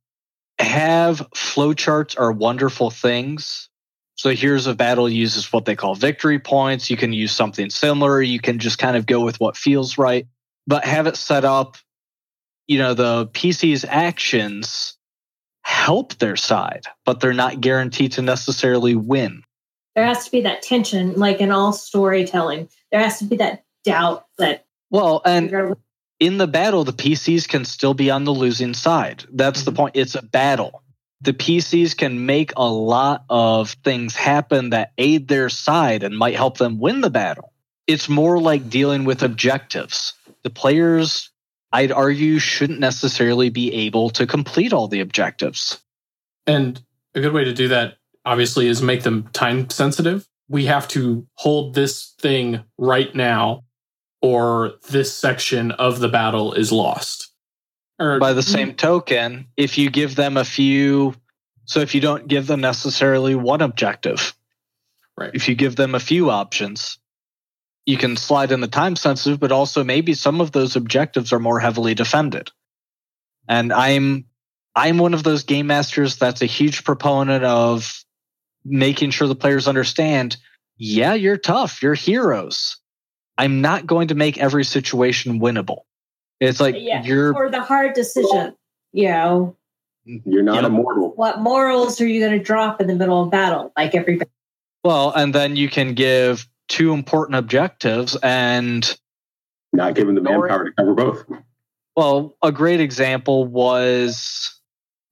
[0.59, 3.69] Have flowcharts are wonderful things.
[4.15, 6.89] So here's a battle uses what they call victory points.
[6.89, 8.21] You can use something similar.
[8.21, 10.27] You can just kind of go with what feels right,
[10.65, 11.77] but have it set up.
[12.67, 14.96] You know, the PC's actions
[15.67, 19.43] help their side, but they're not guaranteed to necessarily win.
[19.95, 22.69] There has to be that tension, like in all storytelling.
[22.89, 24.65] There has to be that doubt that.
[24.91, 25.75] Well, and
[26.21, 29.25] in the battle, the PCs can still be on the losing side.
[29.29, 29.65] That's mm-hmm.
[29.65, 29.95] the point.
[29.97, 30.83] It's a battle.
[31.19, 36.35] The PCs can make a lot of things happen that aid their side and might
[36.35, 37.51] help them win the battle.
[37.87, 40.13] It's more like dealing with objectives.
[40.43, 41.29] The players,
[41.71, 45.79] I'd argue, shouldn't necessarily be able to complete all the objectives.
[46.45, 46.81] And
[47.13, 50.27] a good way to do that, obviously, is make them time sensitive.
[50.47, 53.65] We have to hold this thing right now
[54.21, 57.31] or this section of the battle is lost.
[57.99, 61.15] Or, By the same token, if you give them a few,
[61.65, 64.33] so if you don't give them necessarily one objective,
[65.17, 65.31] right?
[65.33, 66.99] If you give them a few options,
[67.87, 71.39] you can slide in the time sensitive, but also maybe some of those objectives are
[71.39, 72.51] more heavily defended.
[73.47, 74.25] And I'm
[74.75, 78.03] I'm one of those game masters that's a huge proponent of
[78.63, 80.35] making sure the players understand,
[80.75, 82.77] yeah, you're tough, you're heroes.
[83.37, 85.79] I'm not going to make every situation winnable.
[86.41, 87.03] It's like yeah.
[87.03, 88.53] you're or the hard decision.
[88.91, 89.55] You know,
[90.03, 91.13] you're not immortal.
[91.15, 93.71] What morals are you going to drop in the middle of battle?
[93.77, 94.19] Like every.
[94.83, 98.97] Well, and then you can give two important objectives and
[99.73, 101.25] not giving the manpower to cover both.
[101.95, 104.59] Well, a great example was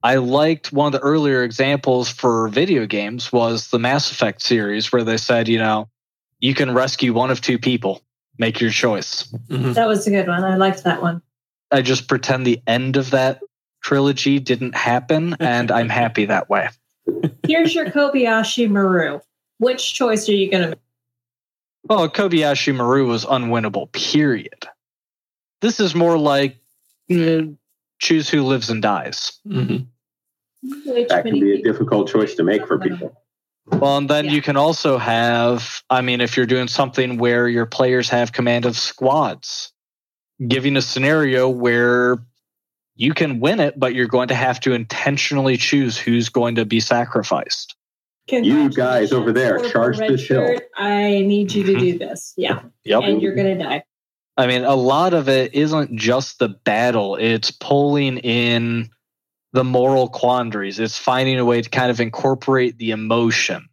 [0.04, 4.92] I liked one of the earlier examples for video games was the Mass Effect series
[4.92, 5.90] where they said, you know,
[6.40, 8.02] you can rescue one of two people
[8.38, 9.24] make your choice.
[9.48, 9.74] Mm-hmm.
[9.74, 10.44] That was a good one.
[10.44, 11.22] I liked that one.
[11.72, 13.42] I just pretend the end of that
[13.82, 16.70] trilogy didn't happen, and I'm happy that way.
[17.48, 19.20] Here's your Kobayashi Maru.
[19.58, 20.80] Which choice are you going to make?
[21.88, 24.68] Well, Kobayashi Maru was unwinnable, period.
[25.62, 26.58] This is more like
[28.00, 29.40] choose who lives and dies.
[29.48, 29.86] Mm-hmm.
[31.08, 33.22] That can be a difficult choice to make for people.
[33.68, 34.32] Well, and then yeah.
[34.32, 38.66] you can also have, I mean, if you're doing something where your players have command
[38.66, 39.72] of squads,
[40.48, 42.18] giving a scenario where
[42.96, 46.66] you can win it, but you're going to have to intentionally choose who's going to
[46.66, 47.76] be sacrificed.
[48.28, 50.58] You guys over there, charge this hill.
[50.76, 51.80] I need you to mm-hmm.
[51.80, 52.34] do this.
[52.36, 52.64] Yeah.
[52.84, 53.04] Yep.
[53.04, 53.84] And you're going to die.
[54.38, 58.90] I mean, a lot of it isn't just the battle, it's pulling in
[59.54, 60.80] the moral quandaries.
[60.80, 63.70] It's finding a way to kind of incorporate the emotion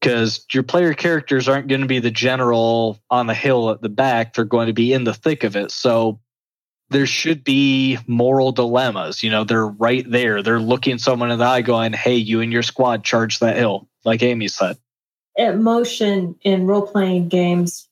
[0.00, 3.88] because your player characters aren't going to be the general on the hill at the
[3.88, 4.34] back.
[4.34, 5.70] They're going to be in the thick of it.
[5.70, 6.18] So
[6.92, 9.22] there should be moral dilemmas.
[9.22, 10.42] You know, they're right there.
[10.42, 13.88] They're looking someone in the eye going, Hey, you and your squad charge that hill,
[14.04, 14.76] like Amy said.
[15.36, 17.88] Emotion in role playing games,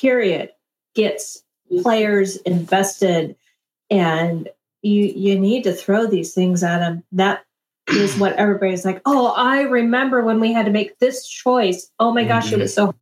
[0.00, 0.50] period,
[0.94, 1.42] gets
[1.82, 3.36] players invested
[3.90, 4.48] and
[4.82, 7.02] you you need to throw these things at them.
[7.12, 7.44] That
[7.88, 9.00] is what everybody's like.
[9.04, 11.90] Oh, I remember when we had to make this choice.
[11.98, 12.54] Oh my gosh, mm-hmm.
[12.54, 12.94] it was so.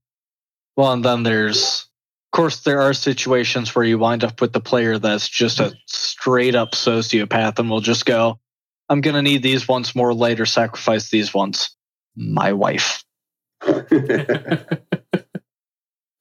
[0.76, 1.86] Well, and then there's,
[2.33, 6.55] course, there are situations where you wind up with the player that's just a straight
[6.55, 8.40] up sociopath and will just go,
[8.88, 10.47] "I'm going to need these once more later.
[10.47, 11.77] Sacrifice these ones."
[12.16, 12.35] Hmm.
[12.35, 13.05] My wife.
[13.66, 13.87] well,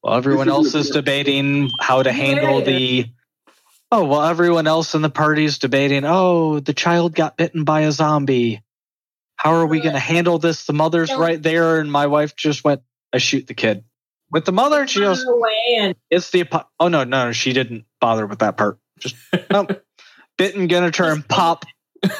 [0.05, 3.07] everyone else is debating how to handle the
[3.93, 7.81] Oh, well, everyone else in the party is debating, oh, the child got bitten by
[7.81, 8.61] a zombie.
[9.35, 10.65] How are we going to handle this?
[10.65, 11.79] The mother's right there.
[11.79, 13.83] And my wife just went, I shoot the kid.
[14.31, 17.31] With the mother, she goes, Run away and "It's the apo-" oh no, no, no,
[17.31, 18.79] she didn't bother with that part.
[18.99, 19.15] Just
[19.51, 19.83] nope.
[20.37, 21.65] Bitten gonna turn pop.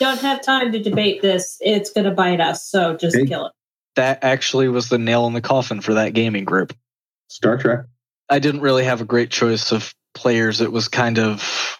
[0.00, 1.58] don't have time to debate this.
[1.60, 3.26] It's going to bite us, so just Okay.
[3.26, 3.52] kill it.
[3.96, 6.74] That actually was the nail in the coffin for that gaming group.
[7.28, 7.80] Star Trek.
[8.28, 10.60] I didn't really have a great choice of players.
[10.60, 11.78] It was kind of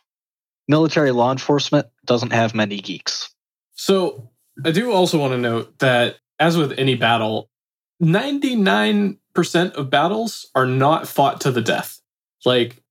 [0.68, 3.34] military law enforcement doesn't have many geeks.
[3.74, 4.30] So
[4.64, 7.49] I do also want to note that, as with any battle,
[8.02, 12.00] 99% of battles are not fought to the death.
[12.44, 12.82] Like,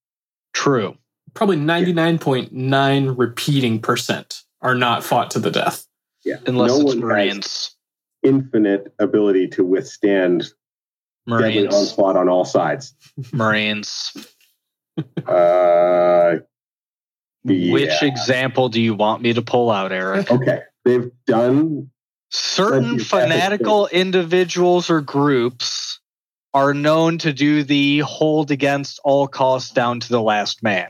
[0.53, 0.97] True.
[1.33, 5.85] probably 99.9 repeating percent are not fought to the death.
[6.23, 6.35] Yeah.
[6.45, 7.75] Unless no it's one has Marines.
[8.23, 10.41] infinite ability to withstand
[11.27, 11.73] deadly Marines.
[11.73, 12.93] onslaught on all sides.
[13.33, 14.11] Marines.
[15.25, 16.39] Uh,
[17.45, 17.71] yeah.
[17.71, 20.29] Which example do you want me to pull out, Eric?
[20.29, 21.89] Okay, they've done.
[22.31, 25.99] Certain fanatical individuals or groups
[26.53, 30.89] are known to do the hold against all costs down to the last man.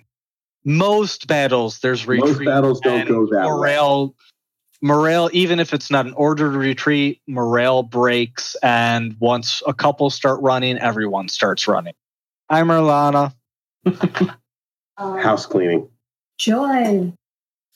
[0.66, 2.30] Most battles, there's retreat.
[2.30, 3.50] Most battles don't go that way.
[3.50, 4.16] morale,
[4.82, 10.42] morale, even if it's not an ordered retreat, morale breaks, and once a couple start
[10.42, 11.94] running, everyone starts running.
[12.50, 13.34] I'm Merlana.
[14.98, 15.90] House cleaning.
[16.38, 17.14] Joy.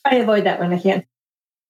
[0.06, 1.06] I avoid that when I can.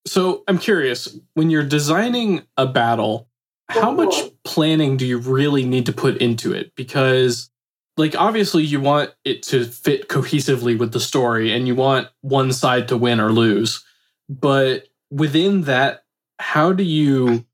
[0.05, 3.29] So I'm curious when you're designing a battle,
[3.69, 6.73] how much planning do you really need to put into it?
[6.75, 7.49] Because,
[7.95, 12.51] like, obviously, you want it to fit cohesively with the story and you want one
[12.51, 13.83] side to win or lose.
[14.29, 16.03] But within that,
[16.39, 17.45] how do you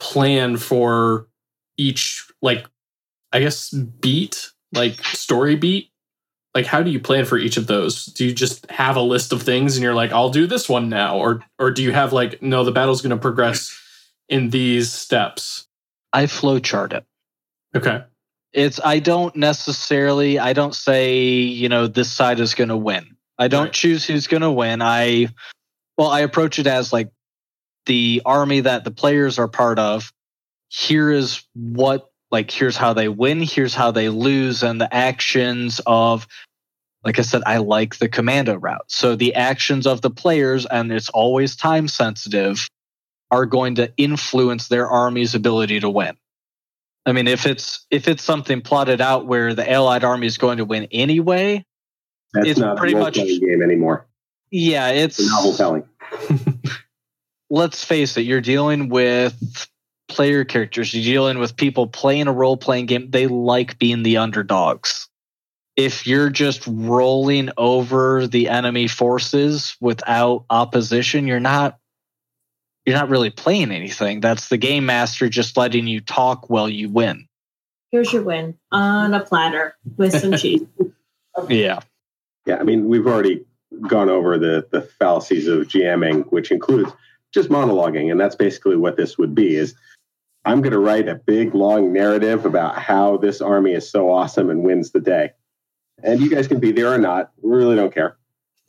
[0.00, 1.28] plan for
[1.76, 2.66] each, like,
[3.32, 5.87] I guess, beat, like, story beat?
[6.58, 8.06] Like how do you plan for each of those?
[8.06, 10.88] Do you just have a list of things and you're like i'll do this one
[10.88, 11.16] now?
[11.16, 13.78] Or or do you have like no the battle's going to progress
[14.28, 15.68] in these steps?
[16.12, 17.04] I flowchart it.
[17.76, 18.02] okay.
[18.52, 21.20] It's i don't necessarily i don't say
[21.60, 23.16] you know this side is going to win.
[23.38, 23.72] I don't Right.
[23.72, 24.82] choose who's going to win.
[24.82, 25.28] I
[25.96, 27.10] well i approach it as like
[27.86, 30.12] the army that the players are part of.
[30.70, 35.80] Here is what like here's how they win here's how they lose and the actions
[35.86, 36.26] of
[37.08, 40.92] like i said i like the commando route so the actions of the players and
[40.92, 42.68] it's always time sensitive
[43.30, 46.16] are going to influence their army's ability to win
[47.06, 50.58] I mean, if it's if it's something plotted out where the Allied army is going
[50.58, 51.64] to win anyway,
[52.34, 54.06] That's It's not pretty a much- game anymore.
[54.50, 55.84] yeah, it's It's a novel telling.
[57.50, 59.34] let's face it, you're dealing with
[60.08, 63.10] player characters, you're dealing with people playing a role playing game.
[63.10, 65.08] They like being the underdogs.
[65.78, 71.78] If you're just rolling over the enemy forces without opposition, you're not
[72.84, 74.20] you're not really playing anything.
[74.20, 77.28] That's the game master just letting you talk while you win.
[77.92, 80.62] Here's your win on a platter with some cheese.
[81.48, 81.80] Yeah.
[82.44, 83.44] Yeah, I mean, we've already
[83.86, 86.90] gone over the the fallacies of GMing, which includes
[87.32, 89.54] just monologuing, and that's basically what this would be.
[89.54, 89.76] Is
[90.44, 94.50] I'm going to write a big long narrative about how this army is so awesome
[94.50, 95.30] and wins the day,
[96.02, 97.32] and you guys can be there or not.
[97.42, 98.16] We really don't care.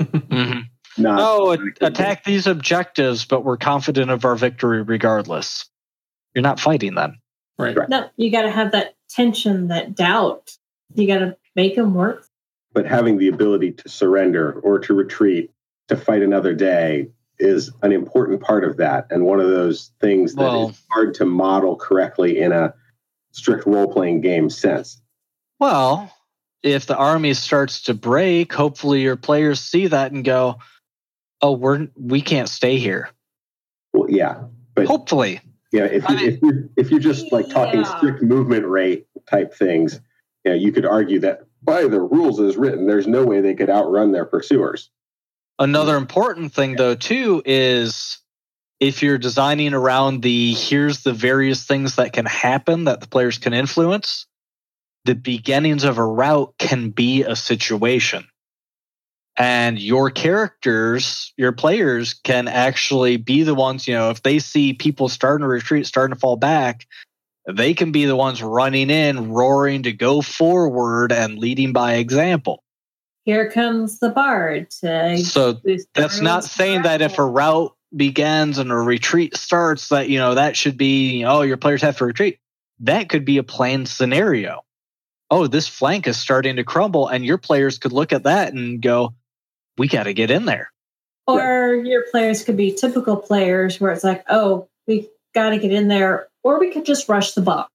[0.02, 0.64] Mhm.
[0.98, 5.70] Not Oh, a- attack these objectives, but we're confident of our victory regardless.
[6.34, 7.20] You're not fighting them.
[7.58, 7.90] right Right.
[7.90, 10.56] No, you got to have that tension, that doubt.
[10.96, 12.26] You got to make them work.
[12.72, 15.50] but having the ability to surrender or to retreat
[15.88, 20.36] to fight another day is an important part of that and one of those things
[20.36, 22.74] that is Well- hard to model correctly in a
[23.32, 25.02] strict role-playing game sense
[25.60, 26.12] Well,
[26.64, 30.58] if the army starts to break, hopefully your players see that and go,
[31.42, 33.10] "Oh, we're we can't stay here."
[33.94, 34.44] well yeah
[34.76, 35.42] but Hopefully,
[35.72, 37.98] yeah if, I you, if, you're, if you're just like talking Yeah.
[37.98, 40.00] strict movement rate type things
[40.46, 43.56] you, know, you could argue that by the rules as written there's no way they
[43.56, 44.90] could outrun their pursuers
[45.58, 48.20] another important thing though too is
[48.80, 53.38] if you're designing around the here's the various things that can happen that the players
[53.38, 54.26] can influence,
[55.06, 58.28] the beginnings of a route can be a situation.
[59.38, 64.74] And your characters, your players can actually be the ones, you know, if they see
[64.74, 66.86] people starting to retreat, starting to fall back,
[67.48, 72.64] they can be the ones running in, roaring to go forward and leading by example.
[73.24, 75.62] Here comes the bard to So
[75.94, 80.36] that's not saying that if a route begins and a retreat starts that you know
[80.36, 82.40] that should be oh your players have to retreat
[82.80, 84.62] that could be a planned scenario
[85.32, 88.82] oh this flank is starting to crumble and your players could look at that and
[88.82, 89.14] go
[89.78, 90.72] we got to get in there
[91.30, 95.72] Or your players could be typical players where it's like, oh, we got to get
[95.72, 97.68] in there, or we could just rush the ball.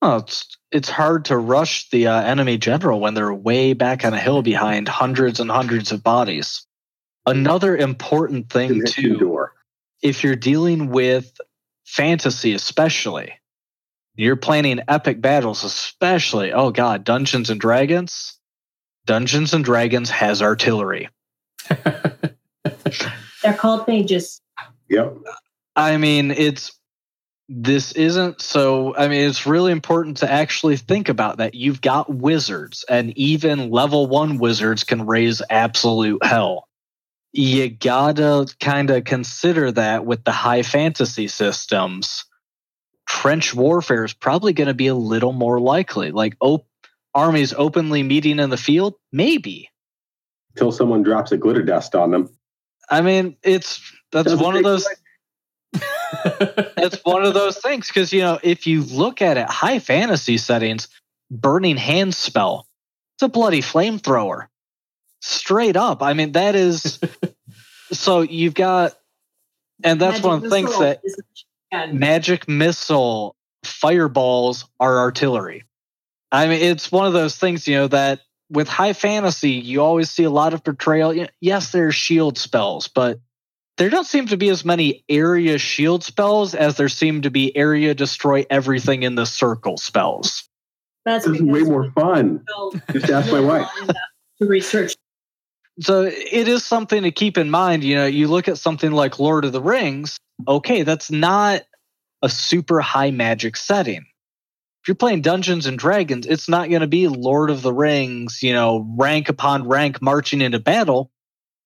[0.00, 4.14] Oh, it's it's hard to rush the uh, enemy general when they're way back on
[4.14, 6.66] a hill behind hundreds and hundreds of bodies.
[7.26, 9.46] Another important thing Hit the too,
[10.00, 11.38] if you're dealing with
[11.84, 13.34] fantasy, especially,
[14.16, 16.52] you're planning epic battles, especially.
[16.52, 18.38] Oh God, Dungeons and Dragons.
[19.04, 21.08] Dungeons and Dragons has artillery.
[21.68, 24.40] They're called mages.
[24.88, 25.16] Yep.
[25.76, 26.72] I mean, it's
[27.48, 28.96] this isn't so.
[28.96, 31.54] I mean, it's really important to actually think about that.
[31.54, 36.68] You've got wizards, and even level one wizards can raise absolute hell.
[37.32, 42.24] You gotta kind of consider that with the high fantasy systems.
[43.06, 46.10] Trench warfare is probably going to be a little more likely.
[46.10, 46.66] Like op-
[47.14, 49.70] armies openly meeting in the field, maybe.
[50.54, 52.30] Until someone drops a glitter dust on them.
[52.90, 53.80] I mean, it's
[54.12, 54.86] that's Doesn't one of those.
[55.74, 60.38] it's one of those things because you know if you look at it high fantasy
[60.38, 60.88] settings
[61.30, 62.66] burning hand spell
[63.16, 64.46] it's a bloody flamethrower
[65.20, 67.00] straight up i mean that is
[67.92, 68.96] so you've got
[69.82, 71.16] and that's Magic one of the things missile that is-
[71.72, 75.64] and magic missile fireballs are artillery
[76.32, 80.10] i mean it's one of those things you know that with high fantasy you always
[80.10, 83.18] see a lot of portrayal Y- yes there's shield spells but
[83.78, 87.54] there don't seem to be as many area shield spells as there seem to be
[87.56, 90.48] area destroy everything in the circle spells
[91.04, 92.44] That's This is way more fun.
[92.92, 93.68] Just ask my wife.
[94.40, 94.94] To research.
[95.80, 99.18] so it is something to keep in mind you know you look at something like
[99.18, 101.62] lord of the rings okay that's not
[102.22, 104.06] a super high magic setting.
[104.82, 108.40] If you're playing dungeons and dragons it's not going to be lord of the rings
[108.42, 111.10] you know rank upon rank marching into battle.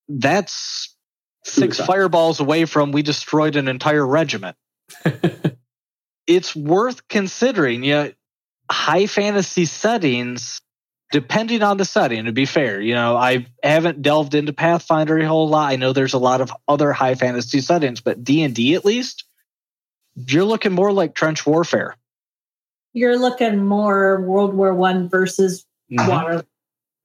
[0.08, 0.96] That's
[1.44, 1.86] six Suicide.
[1.86, 4.56] fireballs away from we destroyed an entire regiment.
[6.26, 8.12] It's worth considering you know
[8.70, 10.60] high fantasy settings
[11.10, 15.26] depending on the setting to be fair you know i haven't delved into pathfinder a
[15.26, 18.84] whole lot i know there's a lot of other high fantasy settings but d&d at
[18.84, 19.24] least
[20.14, 21.96] you're looking more like trench warfare
[22.92, 26.42] You're looking more World War One versus water.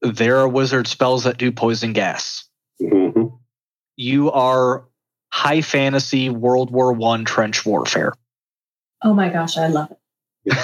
[0.01, 2.47] there are wizard spells that do poison gas
[2.81, 3.37] Mhm.
[3.95, 4.85] you are
[5.31, 8.13] high fantasy world war one trench warfare
[9.03, 9.97] Oh my gosh, I love it.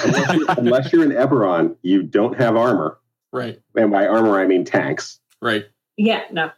[0.04, 2.98] Unless, you're, unless you're in Eberron, you don't have armor.
[3.32, 5.18] Right, And by armor, I mean tanks.
[5.40, 5.66] right.
[5.96, 6.50] Yeah, no.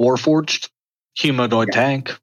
[0.00, 0.70] warforged
[1.16, 1.74] humanoid Yeah.
[1.80, 2.18] tank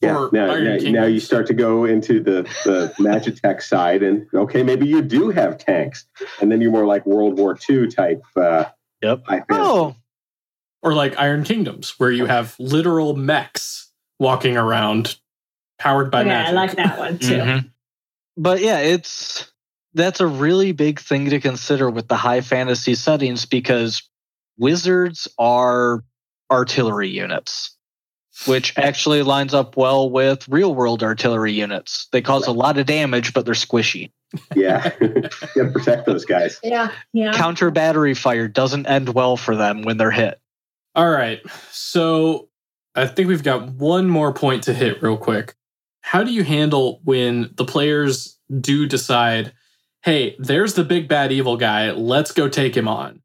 [0.00, 0.28] Yeah.
[0.32, 4.84] Now, now, now you start to go into the, the Magitech side, and okay, maybe
[4.86, 6.06] you do have tanks.
[6.40, 8.22] And then you're more like World War II type.
[8.36, 8.64] Uh,
[9.02, 9.24] Yep.
[9.26, 9.94] high oh
[10.82, 15.18] Or like Iron Kingdoms, where you have literal mechs walking around
[15.78, 16.48] powered by yeah, magic.
[16.48, 17.38] I like that one too.
[17.38, 17.70] Mhm.
[18.36, 19.51] But yeah, it's
[19.94, 24.08] that's a really big thing to consider with the high fantasy settings because
[24.58, 26.04] wizards are
[26.50, 27.76] artillery units,
[28.46, 32.08] which actually lines up well with real world artillery units.
[32.12, 34.10] They cause a lot of damage, but they're squishy.
[34.54, 34.92] Yeah.
[35.00, 36.58] you got to protect those guys.
[36.62, 37.32] Yeah, yeah.
[37.32, 40.40] Counter battery fire doesn't end well for them when they're hit.
[40.94, 41.40] All right.
[41.70, 42.48] So
[42.94, 45.54] I think we've got one more point to hit real quick.
[46.02, 49.52] How do you handle when the players do decide,
[50.02, 53.22] hey, there's the big bad evil guy, let's go take him on?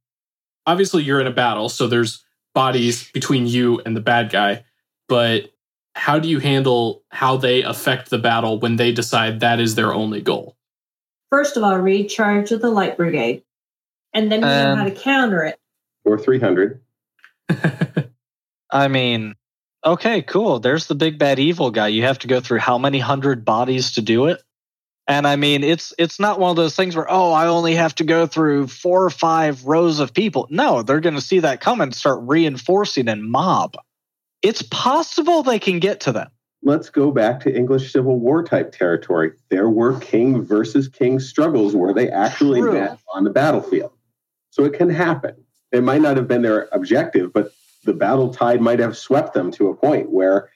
[0.66, 2.24] Obviously, you're in a battle, so there's
[2.54, 4.64] bodies between you and the bad guy,
[5.08, 5.52] but
[5.96, 9.94] how do you handle how they affect the battle when they decide that is their
[9.94, 10.56] only goal?
[11.32, 13.44] First of all, recharge of the light brigade,
[14.14, 15.60] and then you know Um, how to counter it.
[16.06, 16.82] Or 300.
[18.72, 19.36] I mean,
[19.86, 20.60] okay, cool.
[20.60, 21.88] There's the big bad evil guy.
[21.88, 24.42] You have to go through how many hundred bodies to do it?
[25.08, 27.96] And I mean, it's it's not one of those things where oh, I only have
[27.96, 30.48] to go through four or five rows of people.
[30.50, 33.76] No, they're going to see that come and start reinforcing and mob.
[34.42, 36.30] It's possible they can get to them.
[36.62, 39.32] Let's go back to English Civil War type territory.
[39.50, 42.74] There were king versus king struggles where they actually True.
[42.74, 43.94] met on the battlefield.
[44.50, 45.36] So it can happen.
[45.72, 47.52] It might not have been their objective, but
[47.84, 50.50] the battle tide might have swept them to a point where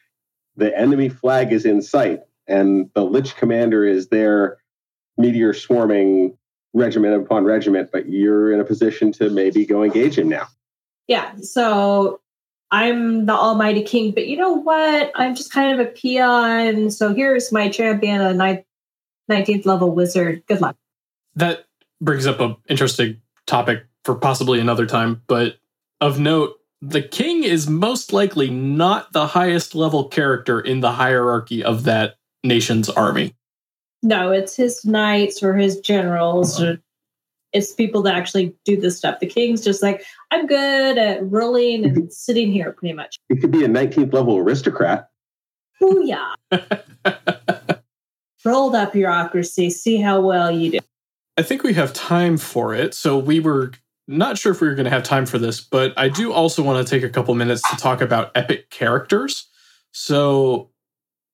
[0.58, 2.22] the enemy flag is in sight
[2.52, 4.58] and the Lich commander is there,
[5.18, 6.38] meteor swarming
[6.74, 10.48] regiment upon regiment, but you're in a position to maybe go engage him now.
[11.08, 12.22] Yeah, so
[12.72, 15.12] I'm the almighty king, but you know what?
[15.16, 16.90] I'm just kind of a peon.
[16.92, 18.64] So here's my champion, a ninth,
[19.30, 20.44] 19th level wizard.
[20.48, 20.78] Good luck.
[21.36, 21.66] that
[22.00, 25.58] brings up an interesting topic for possibly another time, but
[26.00, 31.64] of note, the king is most likely not the highest level character in the hierarchy
[31.64, 33.36] of that nation's army.
[34.04, 36.60] No, it's his knights or his generals.
[36.60, 36.72] Uh-huh.
[36.72, 36.78] Or
[37.54, 39.20] it's people that actually do this stuff.
[39.20, 43.18] The king's just like, I'm good at ruling and sitting here, pretty much.
[43.30, 45.10] It could be a 19th level aristocrat.
[45.82, 46.36] Booyah.
[48.46, 49.70] Roll that bureaucracy.
[49.70, 50.80] See how well you do.
[51.38, 52.94] I think we have time for it.
[52.94, 53.72] So we were
[54.08, 56.64] not sure if we were going to have time for this, but I do also
[56.64, 59.48] want to take a couple minutes to talk about epic characters.
[59.92, 60.70] So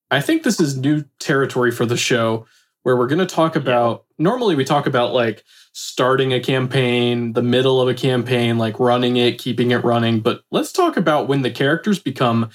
[0.09, 2.45] I think this is new territory for the show
[2.83, 5.43] where we're going to talk about normally we talk about like
[5.73, 10.41] starting a campaign, the middle of a campaign, like running it, keeping it running, but
[10.51, 12.49] let's talk about when the characters become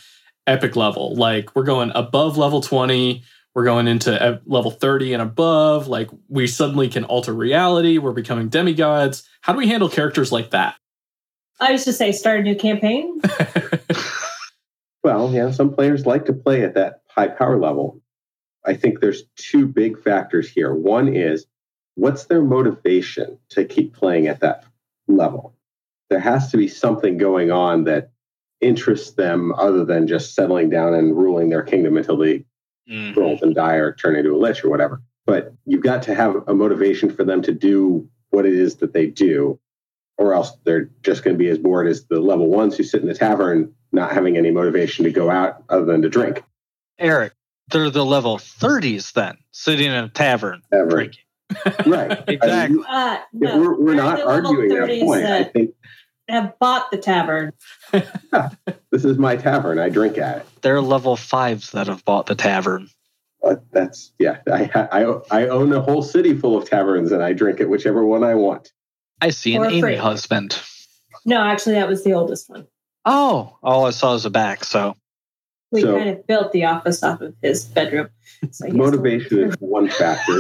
[0.46, 1.14] epic level.
[1.14, 3.22] Like we're going above level 20,
[3.55, 8.48] we're going into level 30 and above, like we suddenly can alter reality, we're becoming
[8.48, 9.28] demigods.
[9.42, 10.76] How do we handle characters like that?
[11.61, 13.20] I used to say start a new campaign.
[15.03, 18.00] well, yeah, some players like to play at that high power level.
[18.64, 20.72] I think there's two big factors here.
[20.72, 21.46] One is
[21.94, 24.64] what's their motivation to keep playing at that
[25.09, 25.57] level?
[26.11, 28.11] There has to be something going on that
[28.61, 32.44] interests them other than just settling down and ruling their kingdom until the
[32.88, 33.18] mm-hmm.
[33.18, 35.03] rolls and die or turn into a lich or whatever.
[35.26, 38.92] But you've got to have a motivation for them to do what it is that
[38.92, 39.59] they do,
[40.16, 43.03] or else they're just going to be as bored as the level ones who sit
[43.03, 46.43] in the tavern, not having any motivation to go out other than to drink.
[46.99, 47.32] Eric,
[47.70, 50.88] they're the level 30s then, sitting in a tavern, tavern.
[50.88, 51.20] drinking.
[51.86, 52.24] Right.
[52.28, 52.82] exactly.
[52.88, 55.24] Uh, no, we're, we're not arguing that point.
[55.26, 55.74] I think
[56.28, 57.53] have bought the tavern.
[57.93, 59.78] this is my tavern.
[59.78, 60.47] I drink at it.
[60.62, 62.88] They're level fives that have bought the tavern.
[63.45, 64.38] Uh, that's yeah.
[64.47, 68.05] I, I I own a whole city full of taverns, and I drink at whichever
[68.05, 68.72] one I want.
[69.20, 70.61] I see an Amy husband.
[71.24, 72.66] No, actually, that was the oldest one.
[73.05, 74.64] Oh, all I saw was a back.
[74.64, 74.96] So
[75.70, 78.09] we so, kind of built the office off of his bedroom.
[78.50, 80.38] So motivation is one factor.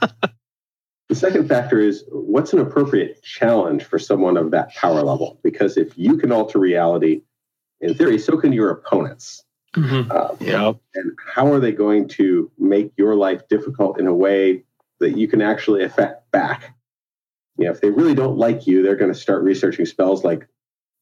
[1.08, 5.38] the second factor is what's an appropriate challenge for someone of that power level?
[5.42, 7.22] Because if you can alter reality,
[7.80, 9.44] in theory, so can your opponents.
[9.74, 10.10] Mm-hmm.
[10.10, 10.72] Um, yeah.
[10.94, 14.64] And how are they going to make your life difficult in a way
[14.98, 16.76] that you can actually affect back?
[17.56, 20.48] You know, if they really don't like you, they're going to start researching spells like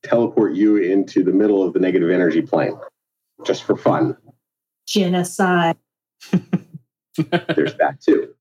[0.02, 2.78] teleport you into the middle of the negative energy plane
[3.44, 4.16] just for fun.
[4.86, 5.76] Genocide.
[6.32, 8.34] There's that too.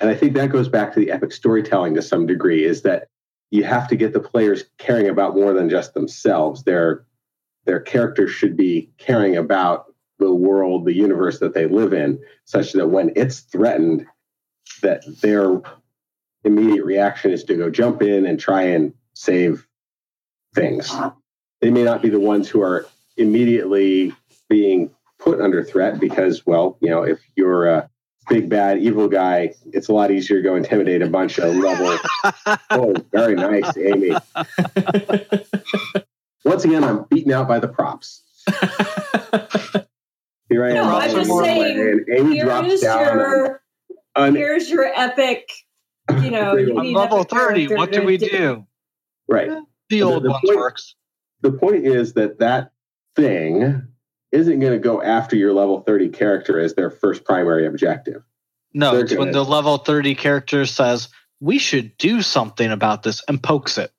[0.00, 3.08] And I think that goes back to the epic storytelling to some degree is that
[3.50, 6.64] you have to get the players caring about more than just themselves.
[6.64, 7.04] Their
[7.66, 12.72] their characters should be caring about the world, the universe that they live in, such
[12.72, 14.06] that when it's threatened,
[14.82, 15.60] that their
[16.44, 19.66] immediate reaction is to go jump in and try and save
[20.54, 20.94] things.
[21.60, 22.86] They may not be the ones who are
[23.16, 24.12] immediately
[24.48, 27.90] being put under threat because, well, you know, if you're a
[28.28, 31.98] big bad evil guy, it's a lot easier to go intimidate a bunch of level.
[32.70, 34.14] oh, very nice, Amy.
[36.44, 38.22] Once again, I'm beaten out by the props.
[40.48, 40.74] Here I am.
[40.74, 41.78] No, I'm just saying.
[41.78, 43.18] And Amy drops down.
[43.18, 43.62] Your,
[44.16, 45.50] on, here's your epic.
[46.22, 47.68] You know, you level thirty.
[47.68, 48.66] What do we do?
[49.28, 49.50] Right.
[49.90, 50.94] The old the, the ones point, works.
[51.42, 52.72] The point is that that
[53.16, 53.82] thing
[54.32, 58.22] isn't going to go after your level 30 character as their first primary objective.
[58.72, 61.08] No, it's gonna, when the level 30 character says,
[61.40, 63.90] we should do something about this and pokes it.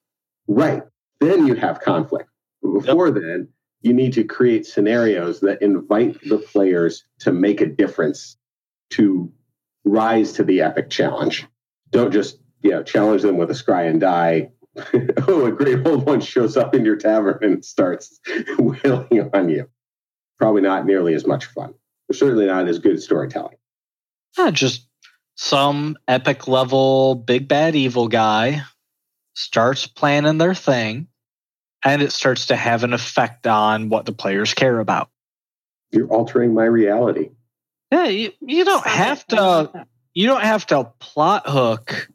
[0.48, 0.82] Right.
[1.20, 2.28] Then you have conflict.
[2.62, 3.16] Before yep.
[3.16, 3.48] then,
[3.82, 8.36] you need to create scenarios that invite the players to make a difference,
[8.90, 9.30] to
[9.84, 11.46] rise to the epic challenge.
[11.90, 14.50] Don't just, you know, challenge them with a scry and die.
[15.28, 18.20] oh, a great old one shows up in your tavern and starts
[18.58, 19.68] wailing on you
[20.42, 21.72] probably not nearly as much fun.
[22.10, 23.56] Certainly not as good storytelling.
[24.36, 24.88] Yeah, just
[25.36, 28.62] some epic level big bad evil guy
[29.34, 31.06] starts planning their thing
[31.84, 35.10] and it starts to have an effect on what the players care about.
[35.92, 37.30] You're altering my reality.
[37.92, 42.08] Yeah, you, you don't have to you don't have to plot hook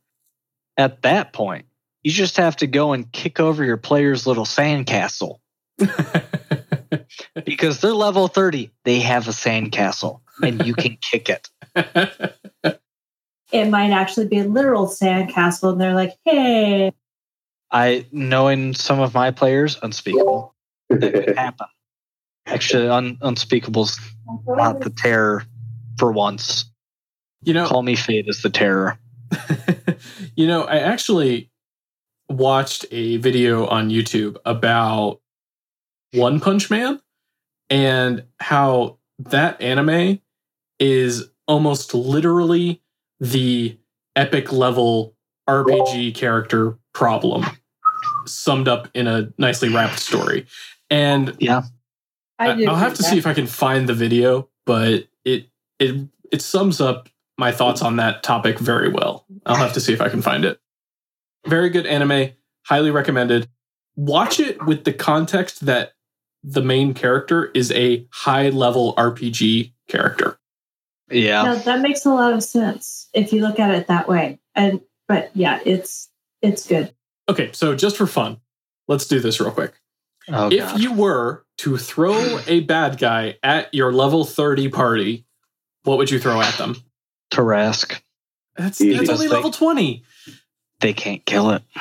[0.75, 1.66] at that point.
[2.07, 5.39] You just have to go and kick over your player's little sandcastle.
[7.45, 8.71] because they're level 30.
[8.85, 11.49] They have a sandcastle and you can kick it.
[13.51, 16.93] It might actually be a literal sandcastle and they're like, hey.
[17.73, 20.55] I knowing some of my players, unspeakable.
[20.87, 21.67] That could happen.
[22.45, 23.99] Actually, un, unspeakable's
[24.47, 25.43] not the terror
[25.99, 26.71] for once.
[27.43, 28.97] You know, call me fate as the terror.
[30.37, 31.51] you know, I actually
[32.29, 35.19] watched a video on YouTube about
[36.13, 37.01] one Punch Man
[37.69, 40.19] and how that anime
[40.79, 42.81] is almost literally
[43.19, 43.77] the
[44.15, 45.15] epic level
[45.47, 47.45] RPG character problem
[48.25, 50.45] summed up in a nicely wrapped story.
[50.89, 51.63] And Yeah.
[52.39, 55.49] I, I'll have to with see if I can find the video, but it
[55.79, 59.25] it it sums up my thoughts on that topic very well.
[59.45, 60.59] I'll have to see if I can find it.
[61.47, 62.31] Very good anime,
[62.65, 63.49] highly recommended.
[63.95, 65.93] Watch it with the context that
[66.43, 70.39] the main character is a high level RPG character.
[71.09, 71.43] Yeah.
[71.43, 74.39] No, that makes a lot of sense if you look at it that way.
[74.55, 76.09] And but yeah, it's
[76.41, 76.93] it's good.
[77.29, 78.37] Okay, so just for fun,
[78.87, 79.73] let's do this real quick.
[80.29, 80.79] Oh, if God.
[80.81, 85.25] you were to throw a bad guy at your level 30 party,
[85.83, 86.75] what would you throw at them?
[87.31, 88.01] Tarrasque,
[88.55, 88.97] That's, Easy.
[88.97, 90.03] that's only level 20.
[90.79, 91.63] They can't kill it.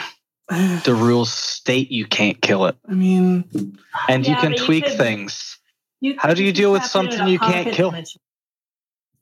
[0.84, 2.76] The rules state you can't kill it.
[2.88, 3.42] I mean,
[4.09, 5.59] And you can but you tweak could- things.
[6.01, 7.90] You, How do you deal with something you can't kill?
[7.90, 8.20] dimension.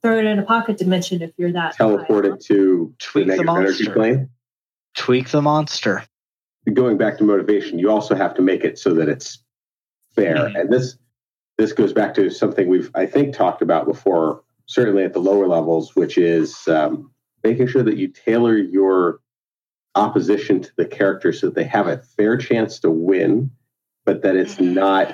[0.03, 2.33] Throw it in a pocket dimension if you're that Teleport high.
[2.33, 3.93] it to Tweak the the energy monster.
[3.93, 4.29] plane.
[4.95, 6.03] Tweak the monster.
[6.71, 9.39] Going back to motivation, you also have to make it so that it's
[10.13, 10.35] fair.
[10.35, 10.59] Mhm.
[10.61, 10.95] And this
[11.57, 15.47] this goes back to something we've I think talked about before, certainly at the lower
[15.47, 17.09] levels, which is um,
[17.43, 19.21] making sure that you tailor your
[19.95, 23.51] opposition to the character so that they have a fair chance to win,
[24.05, 24.73] but that it's mm-hmm.
[24.73, 25.13] not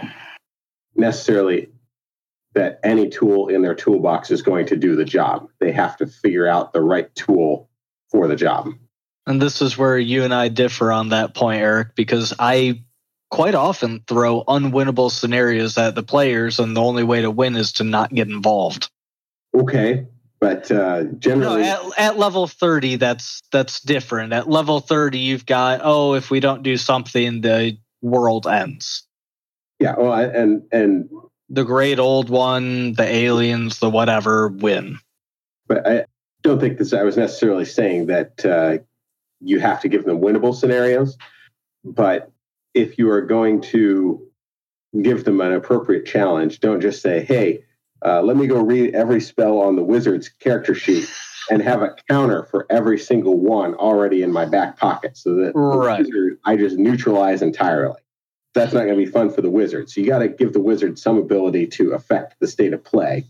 [0.95, 1.69] necessarily
[2.53, 5.49] that any tool in their toolbox is going to do the job.
[5.59, 7.69] They have to figure out the right tool
[8.09, 8.69] for the job.
[9.25, 12.83] And this is where you and I differ on that point, Eric, because I
[13.29, 17.73] quite often throw unwinnable scenarios at the players, and the only way to win is
[17.73, 18.89] to not get involved.
[19.55, 20.07] Okay,
[20.41, 24.33] but uh, No, generally, at, at level 30, that's that's different.
[24.33, 29.03] At level 30, you've got, oh, if we don't do something, the world ends.
[29.79, 29.95] yeah.
[29.97, 31.09] Well, I- and and
[31.49, 34.97] The great old one, the aliens, the whatever win.
[35.67, 36.05] but I
[36.41, 36.91] don't think this.
[36.91, 38.79] I was necessarily saying that uh,
[39.41, 41.17] you have to give them winnable scenarios,
[41.85, 42.31] but
[42.73, 44.25] if you are going to
[45.03, 47.63] give them an appropriate challenge, don't just say, "Hey,
[48.05, 51.09] uh, let me go read every spell on the wizard's character sheet."
[51.49, 55.53] And have a counter for every single one already in my back pocket, so that
[55.53, 55.99] Right.
[55.99, 57.99] wizard I just neutralize entirely.
[58.53, 59.89] That's not going to be fun for the wizard.
[59.89, 63.25] So you got to give the wizard some ability to affect the state of play.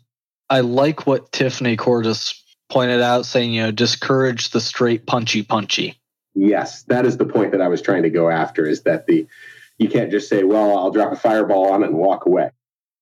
[0.49, 5.97] I like what Tiffany Cordis pointed out, saying, you know, discourage the straight punchy punchy.
[6.35, 9.25] Yes, that is the point that I was trying to go after is that the
[9.77, 12.51] you can't just say, well, I'll drop a fireball on it and walk away.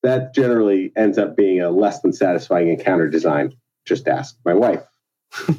[0.03, 3.53] That generally ends up being a less than satisfying encounter design.
[3.85, 4.83] Just ask my wife.
[5.47, 5.57] Well,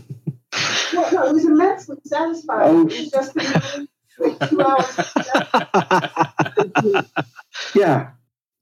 [1.12, 2.60] no, it was immensely satisfying.
[2.62, 3.88] Oh, it was just that it
[4.18, 4.98] was like two hours.
[7.74, 8.10] Yeah,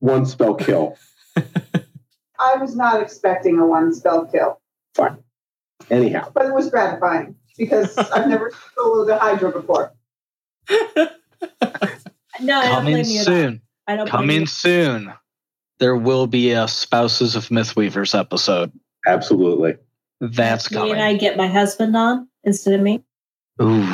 [0.00, 0.96] one spell kill.
[1.36, 4.60] I was not expecting a one spell kill,
[4.94, 5.18] Fine.
[5.90, 9.92] Anyhow, but it was gratifying because I've never soloed a Hydra before.
[12.40, 13.60] No, I don't Coming blame you soon.
[13.88, 15.12] I don't blame Coming soon.
[15.78, 18.72] There will be a Spouses of Mythweavers episode.
[19.06, 19.76] absolutely.
[20.20, 20.92] That's Me coming.
[20.94, 23.04] and I get my husband on instead of me.
[23.62, 23.86] Ooh.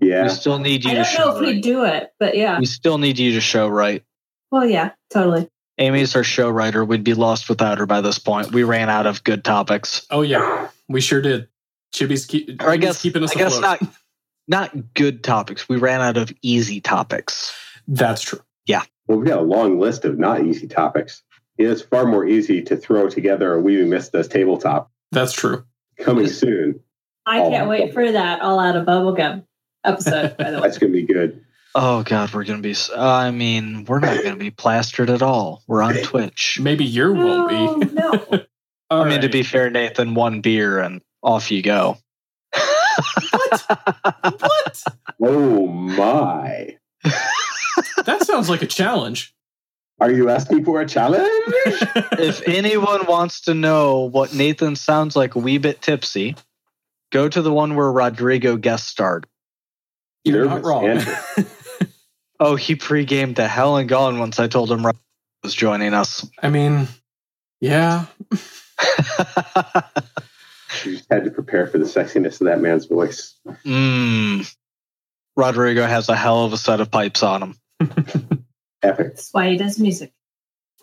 [0.00, 0.24] Yeah.
[0.24, 1.54] We still need you I to don't show know if right.
[1.54, 2.58] he'd do it, but yeah.
[2.58, 4.02] We still need you to show right.
[4.50, 5.48] Well, yeah, totally.
[5.78, 6.84] Amy's our show writer.
[6.84, 8.52] We'd be lost without her by this point.
[8.52, 10.04] We ran out of good topics.
[10.10, 11.48] oh yeah, we sure did.
[11.94, 13.80] Chibi's, keep, Or I guess keeping us I guess afloat.
[13.82, 13.94] not
[14.48, 15.68] not good topics.
[15.68, 17.54] We ran out of easy topics.
[17.86, 18.40] That's true.
[19.06, 21.22] Well, we've got a long list of not easy topics.
[21.58, 25.64] It is far more easy to throw together a We Missed Us tabletop That's true.
[25.98, 26.80] coming soon.
[27.26, 27.50] I Oh.
[27.50, 29.44] can't wait for that all out of bubblegum
[29.84, 30.62] episode, by the way.
[30.62, 31.44] That's going to be good.
[31.76, 32.76] Oh God, we're gonna be.
[32.96, 35.64] I mean, we're not gonna be plastered at all.
[35.66, 36.60] We're on Twitch.
[36.62, 37.86] Maybe your won't oh, be.
[37.86, 38.40] No, no.
[38.90, 41.96] All I mean, to be fair, Nathan, one beer and off you go.
[43.32, 43.64] What?
[44.40, 44.82] what?
[45.20, 46.76] Oh my!
[48.04, 49.34] That sounds like a challenge.
[50.00, 51.22] Are you asking for a challenge?
[52.18, 56.34] if anyone wants to know what Nathan sounds like a wee bit tipsy,
[57.12, 59.26] go to the one where Rodrigo guest starred.
[60.24, 61.00] You're not wrong.
[62.40, 65.00] Oh, he pre-gamed to hell and gone once I told him Rodrigo
[65.44, 66.28] was joining us.
[66.42, 66.88] I mean,
[67.60, 68.06] yeah.
[70.84, 73.38] You just had to prepare for the sexiness of that man's voice.
[73.64, 74.54] mm.
[75.36, 77.54] Rodrigo has a hell of a set of pipes on him.
[77.80, 78.46] Epic.
[78.82, 80.12] That's why he does music.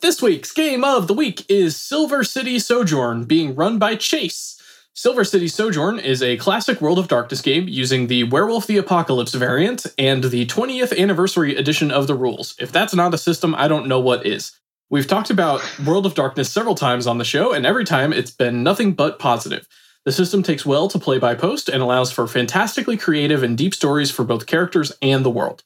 [0.01, 4.59] This week's game of the week is Silver City Sojourn, being run by Chase.
[4.93, 9.33] Silver City Sojourn is a classic World of Darkness game using the Werewolf the Apocalypse
[9.33, 12.55] variant and the 20th anniversary edition of the rules.
[12.59, 14.51] If that's not a system, I don't know what is.
[14.89, 18.31] We've talked about World of Darkness several times on the show, and every time it's
[18.31, 19.65] been nothing but positive.
[20.03, 23.73] The system takes well to play by post and allows for fantastically creative and deep
[23.73, 25.63] stories for both characters and the world.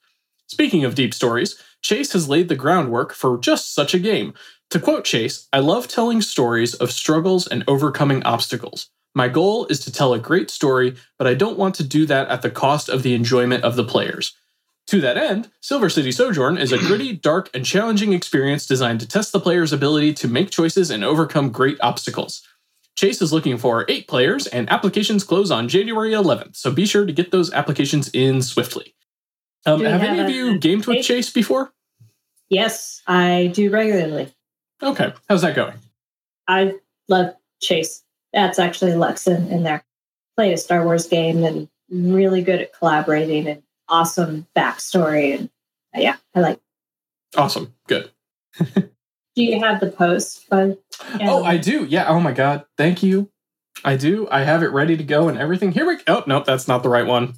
[0.55, 4.33] Speaking of deep stories, Chase has laid the groundwork for just such a game.
[4.69, 8.87] To quote Chase, I love telling stories of struggles and overcoming obstacles.
[9.13, 12.29] My goal is to tell a great story, but I don't want to do that
[12.29, 14.33] at the cost of the enjoyment of the players.
[14.87, 19.07] To that end, Silver City Sojourn is a gritty, dark, and challenging experience designed to
[19.09, 22.47] test the player's ability to make choices and overcome great obstacles.
[22.95, 27.05] Chase is looking for eight players, and applications close on January 11th, so be sure
[27.05, 28.95] to get those applications in swiftly.
[29.65, 31.03] Um, have any of you gamed with?
[31.03, 31.71] Chase before?
[32.49, 34.31] Yes, I do regularly.
[34.83, 35.75] Okay, how's that going?
[36.47, 36.73] I
[37.07, 38.03] love Chase.
[38.33, 39.83] That's actually Lexon in there.
[40.35, 45.37] Played a Star Wars game and really good at collaborating and awesome backstory.
[45.39, 45.49] And
[45.95, 46.59] uh, yeah, I like.
[47.35, 48.11] Awesome, good.
[48.63, 50.45] Do you have the post?
[50.49, 50.81] But
[51.21, 51.85] Oh, I do.
[51.85, 52.07] Yeah.
[52.07, 52.65] Oh my God.
[52.77, 53.29] Thank you.
[53.83, 54.27] I do.
[54.31, 55.71] I have it ready to go and everything.
[55.71, 56.03] Here we go.
[56.07, 57.33] Oh, nope, that's not the right one.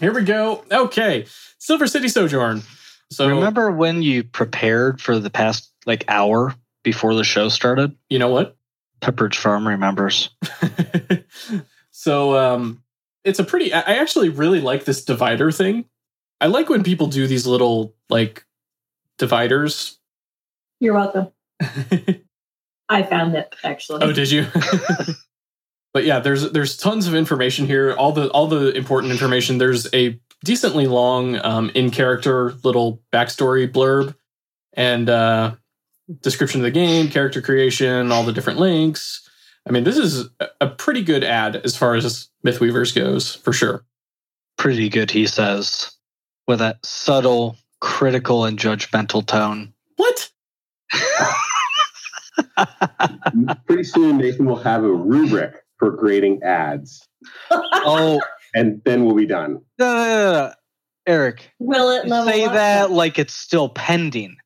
[0.00, 0.64] Here we go.
[0.72, 1.26] Okay.
[1.58, 2.62] Silver City Sojourn.
[3.10, 7.94] So Remember when you prepared for the past like hour before the show started?
[8.08, 8.56] you know what?
[9.02, 10.30] Pepperidge Farm remembers.
[11.90, 12.82] so um
[13.24, 15.84] it's a pretty I I actually really like this divider thing.
[16.40, 18.44] I like when people do these little like
[19.18, 19.98] dividers.
[20.80, 21.28] You're welcome.
[22.88, 24.02] I found it actually.
[24.02, 24.46] Oh, did you?
[25.92, 27.92] but yeah, there's there's tons of information here.
[27.92, 29.58] All the all the important information.
[29.58, 34.14] There's a decently long um, in character little backstory blurb
[34.74, 35.54] and uh,
[36.22, 39.28] description of the game, character creation, all the different links.
[39.68, 43.52] I mean, this is a- a pretty good ad as far as Mythweavers goes, for
[43.52, 43.84] sure.
[44.56, 45.90] Pretty good, he says,
[46.46, 49.74] with that subtle, critical, and judgmental tone.
[49.96, 50.30] What?
[53.66, 57.04] Pretty soon, Nathan will have a rubric for grading ads,
[57.50, 58.20] oh,
[58.54, 59.62] and then we'll be done.
[59.78, 60.52] no, no, no, no.
[61.06, 62.52] Eric, Will it you level say up?
[62.52, 64.36] that like it's still pending.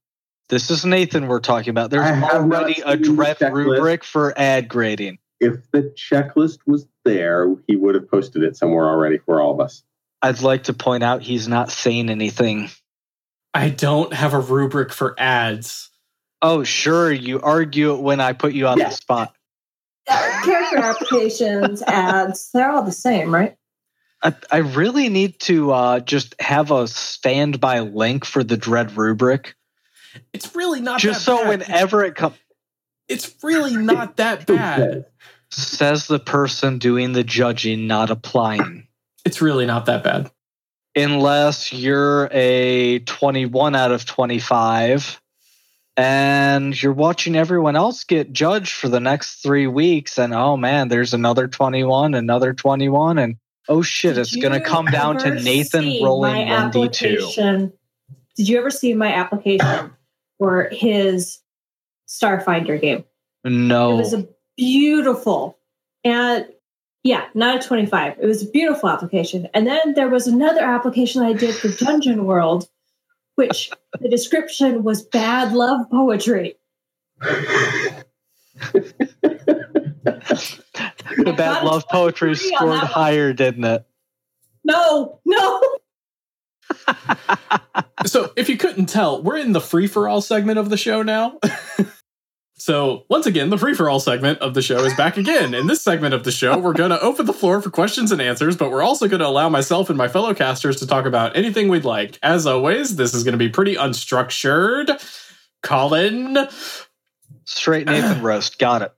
[0.49, 1.91] This is Nathan we're talking about.
[1.91, 3.53] There's I have not already a seen the dread checklist.
[3.53, 5.19] rubric for ad grading.
[5.41, 9.61] If the checklist was there, he would have posted it somewhere already for all of
[9.61, 9.83] us.
[10.23, 12.71] I'd like to point out he's not saying anything.
[13.53, 15.91] I don't have a rubric for ads.
[16.41, 18.89] Oh, sure, you argue it when I put you on Yeah.
[18.91, 19.35] the spot.
[20.09, 23.57] Uh, character applications, ads, they're all the same, right?
[24.23, 29.55] I, I really need to uh, just have a standby link for the dread rubric,
[30.33, 31.49] It's really not just that so bad.
[31.49, 32.37] whenever it comes,
[33.09, 35.07] it's really not that bad.
[35.51, 38.87] says the person doing the judging, not applying.
[39.25, 40.31] It's really not that bad.
[40.97, 45.21] Unless you're a 21 out of 25
[45.97, 50.89] and you're watching everyone else get judged for the next three weeks, and oh man,
[50.89, 53.37] there's another 21, another 21, and
[53.69, 57.73] oh shit, it's going to come down to Nathan rolling my 1d2.
[58.37, 59.93] Did you ever see my application
[60.39, 61.41] for his
[62.09, 63.05] Starfinder game?
[63.45, 63.93] No.
[63.93, 65.59] It was a beautiful
[66.05, 66.47] and
[67.03, 68.19] yeah, not a 25.
[68.19, 69.47] It was a beautiful application.
[69.53, 72.67] And then there was another application I did for Dungeon World,
[73.37, 73.71] which
[74.01, 76.57] the description was bad love poetry.
[77.21, 78.05] the
[81.37, 83.87] bad love poetry scored higher, didn't it?
[84.65, 85.63] No, no.
[88.07, 91.03] so if you couldn't tell, we're in the free for all segment of the show
[91.03, 91.39] now.
[92.57, 95.55] so once again, the free for all segment of the show is back again.
[95.55, 98.23] In this segment of the show, we're going to open the floor for questions and
[98.23, 101.37] answers, but we're also going to allow myself and my fellow casters to talk about
[101.37, 102.19] anything we'd like.
[102.23, 105.01] As always, this is going to be pretty unstructured.
[105.63, 106.49] Colin,
[107.45, 108.59] Straight Nathan roast.
[108.59, 108.93] Got it.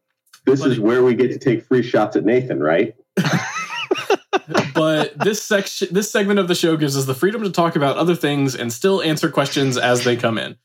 [0.44, 2.94] This is where we get to take free shots at Nathan, right?
[4.74, 7.96] but this section, this segment of the show gives us the freedom to talk about
[7.96, 10.56] other things and still answer questions as they come in.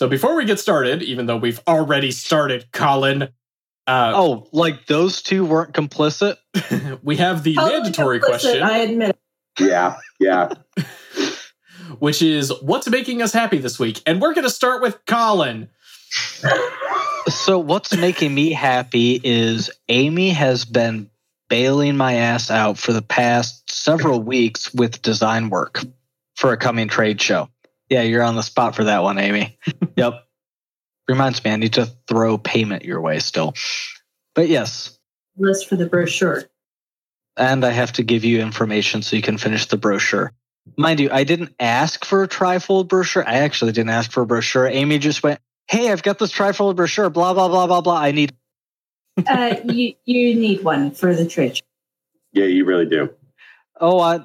[0.00, 3.24] So before we get started, even though we've already started, Colin,
[3.86, 6.36] uh, Oh, like those two weren't complicit?
[7.02, 9.18] we have the Totally mandatory complicit, question, I admit.
[9.58, 10.54] Yeah, yeah.
[11.98, 15.68] which is what's making us happy this week, and we're going to start with Colin.
[17.28, 21.10] So, what's making me happy is Amy has been
[21.50, 25.84] bailing my ass out for the past several weeks with design work
[26.36, 27.50] for a coming trade show.
[27.90, 29.58] Yeah, you're on the spot for that one, Amy.
[29.96, 30.26] yep.
[31.08, 33.54] Reminds me, I need to throw payment your way still.
[34.34, 34.96] But yes,
[35.36, 36.44] List for the brochure.
[37.36, 40.32] and I have to give you information so you can finish the brochure.
[40.76, 43.26] Mind you, I didn't ask for a trifold brochure.
[43.26, 44.68] I actually didn't ask for a brochure.
[44.68, 47.98] Amy just went, hey, I've got this trifold brochure, blah, blah, blah, blah, blah.
[47.98, 48.34] I need.
[49.28, 51.60] Uh, you you need one for the trade.
[52.32, 53.10] Yeah, you really do.
[53.78, 54.20] Oh, I,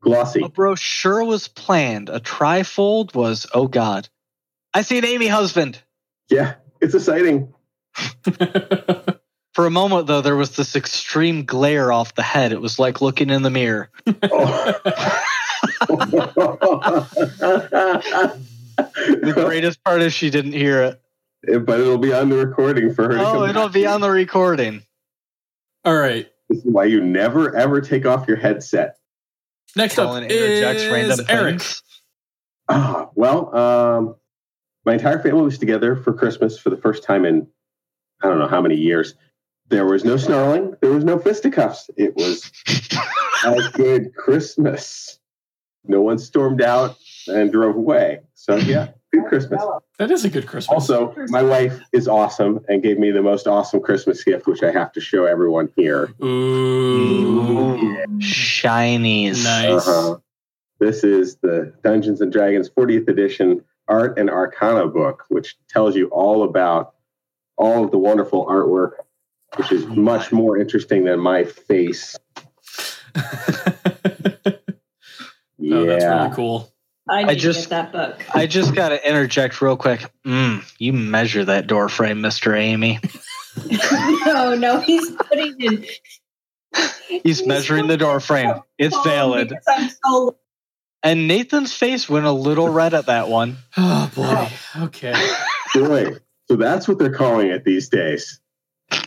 [0.00, 0.42] Glossy.
[0.42, 2.08] a brochure was planned.
[2.08, 4.08] A trifold was, oh God.
[4.74, 5.82] I see an Amy husband.
[6.30, 7.52] Yeah, it's exciting.
[9.54, 12.52] For a moment, though, there was this extreme glare off the head.
[12.52, 13.90] It was like looking in the mirror.
[14.30, 14.72] Oh.
[18.78, 21.00] The greatest part is she didn't hear it.
[21.66, 23.16] but it'll be on the recording for her.
[23.16, 23.88] to Oh, come it'll back be to.
[23.90, 24.82] on the recording.
[25.84, 26.28] All right.
[26.48, 28.96] This is why you never ever take off your headset.
[29.76, 31.60] Next Colin up interjects is random Eric.
[31.60, 31.82] things.
[32.68, 34.16] Ah, well, um,
[34.84, 37.46] my entire family was together for Christmas for the first time in
[38.22, 39.14] I don't know how many years.
[39.68, 40.74] There was no snarling.
[40.80, 41.90] There was no fisticuffs.
[41.96, 42.50] It was
[43.44, 45.18] a good Christmas.
[45.84, 46.96] No one stormed out
[47.26, 48.20] and drove away.
[48.34, 49.62] So yeah, good Christmas.
[49.98, 50.72] That is a good Christmas.
[50.90, 54.70] Also, my wife is awesome and gave me the most awesome Christmas gift, which I
[54.70, 56.12] have to show everyone here.
[56.22, 57.96] Ooh.
[58.18, 59.44] Shinies.
[59.44, 59.86] Nice.
[59.88, 60.18] Uh-huh.
[60.80, 66.08] This is the Dungeons and Dragons 40th edition Art and Arcana book, which tells you
[66.08, 66.94] all about
[67.56, 68.92] all of the wonderful artwork,
[69.56, 72.16] which is much more interesting than my face.
[75.70, 76.22] Oh, that's Yeah.
[76.22, 76.72] really cool.
[77.10, 78.22] I need just- to get that book.
[78.34, 80.04] I just got to interject real quick.
[80.26, 82.56] Mm, you measure that door frame, Mr.
[82.58, 82.98] Amy.
[84.26, 85.86] no, no, he's putting in.
[87.08, 88.52] He's measuring the door frame.
[88.76, 89.52] It's Oh, valid.
[90.04, 90.36] so
[91.02, 93.56] And Nathan's face went a little red at that one.
[93.76, 94.48] Oh boy.
[94.86, 95.14] Okay.
[95.74, 96.12] Boy,
[96.48, 98.40] so that's what they're calling it these days.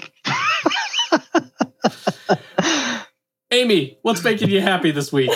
[3.52, 5.30] Amy, what's making you happy this week?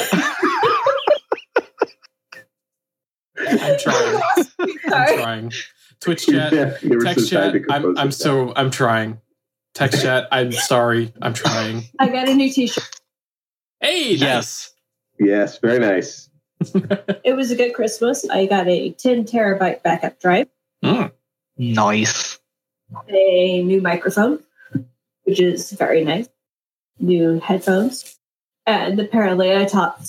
[3.66, 4.22] I'm trying.
[4.94, 5.52] I'm trying.
[6.00, 7.56] Twitch chat, Yeah, give her text chat.
[7.70, 9.20] I'm I'm so I'm trying.
[9.74, 10.28] Text chat.
[10.32, 11.14] I'm sorry.
[11.22, 11.84] I'm trying.
[12.00, 13.02] I got a new T-shirt.
[13.82, 14.74] Hey, Yes.
[15.20, 16.30] Yes, very nice.
[17.24, 18.28] It was a good Christmas.
[18.30, 20.48] I got a 10 terabyte backup drive,
[20.82, 21.10] nice.
[21.10, 21.12] Mm.
[21.58, 22.40] Nice.
[23.10, 24.40] a new microphone,
[25.24, 26.28] which is very nice,
[27.00, 28.18] new headphones,
[28.66, 30.06] and apparently I taught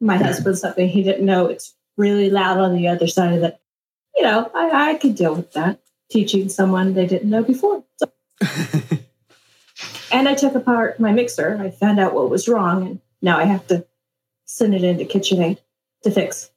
[0.00, 1.46] my husband something he didn't know.
[1.46, 3.60] It's really loud on the other side of it.
[4.16, 5.80] You know, I, I could deal with that
[6.10, 7.84] teaching someone they didn't know before.
[7.96, 8.10] So,
[10.12, 11.56] and I took apart my mixer.
[11.60, 13.86] I found out what was wrong, and now I have to
[14.46, 15.58] send it into KitchenAid
[16.02, 16.50] to fix.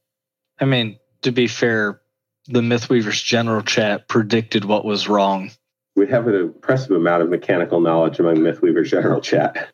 [0.60, 2.02] I mean, to be fair,
[2.48, 5.52] the Mythweavers general chat predicted what was wrong.
[5.96, 9.70] We have an impressive amount of mechanical knowledge among Mythweaver general chat.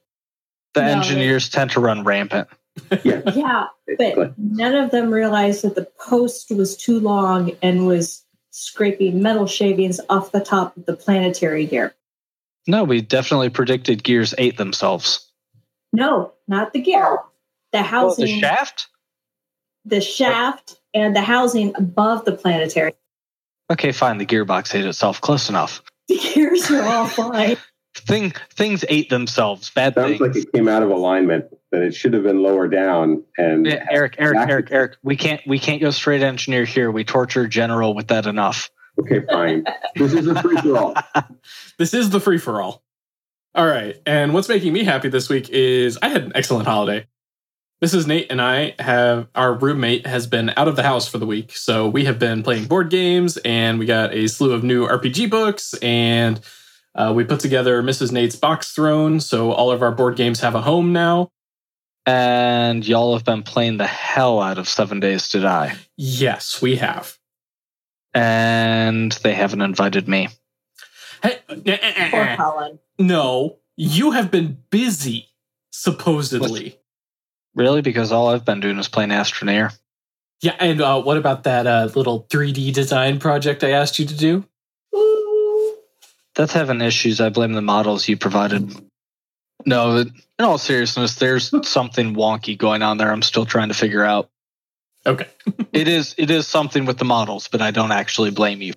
[0.74, 2.50] The No, engineers tend to run rampant.
[3.04, 3.66] Yeah, Yeah,
[3.98, 9.48] but none of them realized that the post was too long and was scraping metal
[9.48, 11.94] shavings off the top of the planetary gear.
[12.68, 15.32] No, we definitely predicted Gears ate themselves.
[15.94, 17.04] No, not the gear.
[17.20, 17.26] Oh.
[17.72, 18.88] The Oh, housing, the shaft?
[19.86, 22.94] the shaft, and the housing above the planetary.
[23.72, 24.18] Okay, fine.
[24.18, 25.22] The gearbox ate itself.
[25.22, 25.82] Close enough.
[26.08, 27.58] The gears are all fine.
[27.96, 29.70] Thing things ate themselves.
[29.72, 30.22] Bad Sounds things.
[30.22, 33.24] like it came out of alignment, that it should have been lower down.
[33.38, 34.98] And Yeah, Eric, Eric, Back- Eric, Eric.
[35.04, 36.92] We can't we can't go straight engineer here.
[36.92, 38.70] We torture general with that enough.
[39.00, 39.64] okay, fine.
[39.96, 40.96] This is a free for all.
[41.78, 42.84] This is the free for all.
[43.56, 43.96] All right.
[44.06, 47.08] And what's making me happy this week is I had an excellent holiday.
[47.84, 48.06] Mrs.
[48.08, 51.56] Nate and I have our roommate has been out of the house for the week.
[51.56, 55.30] So we have been playing board games and we got a slew of new RPG
[55.30, 56.42] books and
[56.94, 58.12] uh, we put together Mrs.
[58.12, 59.22] Nate's box throne.
[59.22, 61.32] So all of our board games have a home now.
[62.10, 65.76] And y'all have been playing the hell out of Seven Days to Die.
[65.96, 67.16] Yes, we have.
[68.16, 70.30] And they haven't invited me.
[71.22, 71.38] Hey,
[72.10, 72.80] Poor Colin.
[72.98, 75.28] no, you have been busy,
[75.72, 76.80] supposedly.
[77.54, 77.82] Really?
[77.82, 79.78] Because all I've been doing is playing Astroneer.
[80.42, 84.16] Yeah, and uh, what about that uh, little 3D design project I asked you to
[84.16, 84.46] do?
[86.34, 87.22] That's having issues.
[87.22, 88.74] I blame the models you provided.
[89.66, 93.12] No, in all seriousness, there's something wonky going on there.
[93.12, 94.30] I'm still trying to figure out.
[95.06, 95.28] Okay.
[95.72, 98.74] It is it is something with the models, but I don't actually blame you.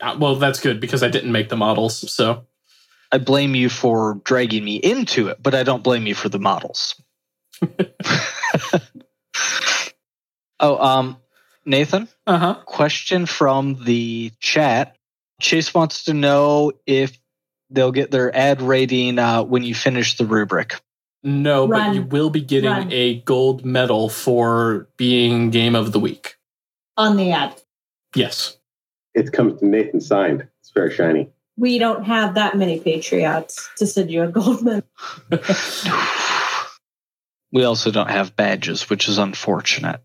[0.00, 2.12] Uh, well, that's good because I didn't make the models.
[2.12, 2.44] So,
[3.12, 6.40] I blame you for dragging me into it, but I don't blame you for the
[6.40, 7.00] models.
[10.60, 11.18] oh, um,
[11.64, 12.54] Nathan, uh huh.
[12.66, 14.96] question from the chat.
[15.40, 17.16] Chase wants to know if
[17.70, 20.80] they'll get their ad rating uh, when you finish the rubric.
[21.22, 22.92] No, but you will be getting Run.
[22.92, 26.36] a gold medal for being game of the week.
[26.96, 27.60] On the ad.
[28.14, 28.56] Yes.
[29.14, 30.46] it comes to Nathan signed.
[30.60, 31.28] It's very shiny.
[31.56, 34.84] We don't have that many patriots to send you a gold medal.
[37.52, 40.00] we also don't have badges, which is unfortunate.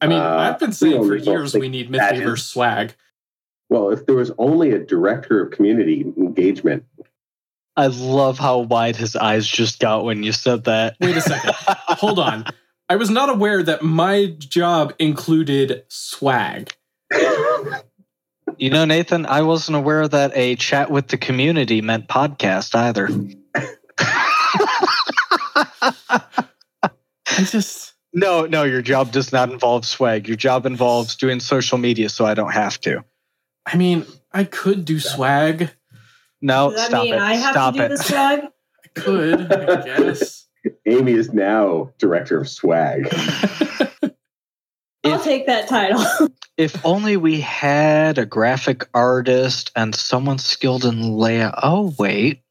[0.00, 2.20] I mean, Uh, I've been saying for years we need badges.
[2.22, 2.94] Mythweaver swag.
[3.70, 6.84] Well, if there was only a director of community engagement,
[7.76, 10.96] I love how wide his eyes just got when you said that.
[11.00, 11.54] Wait a second.
[11.54, 12.44] Hold on.
[12.88, 16.74] I was not aware that my job included swag.
[18.56, 23.08] You know, Nathan, I wasn't aware that a chat with the community meant podcast either.
[27.26, 30.26] I just no, no, your job does not involve swag.
[30.26, 33.04] Your job involves doing social media so I don't have to.
[33.70, 35.70] I mean, I could do swag.
[36.40, 37.20] No, Does that stop mean it.
[37.20, 37.88] I have Stop to do it.
[37.88, 38.40] the swag?
[38.84, 40.46] I could, I guess.
[40.86, 43.08] Amy is now director of swag.
[45.04, 46.04] I'll take that title.
[46.56, 51.54] If only we had a graphic artist and someone skilled in layout.
[51.62, 52.42] Oh, wait.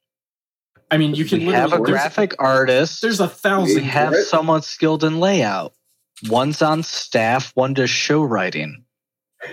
[0.89, 1.91] I mean, you can We have a literally.
[1.91, 3.01] There's, graphic artist.
[3.01, 3.68] there's a thousand.
[3.84, 3.89] we thousand.
[3.89, 5.74] have someone skilled in layout.
[6.30, 8.86] One's on staff, one does show writing.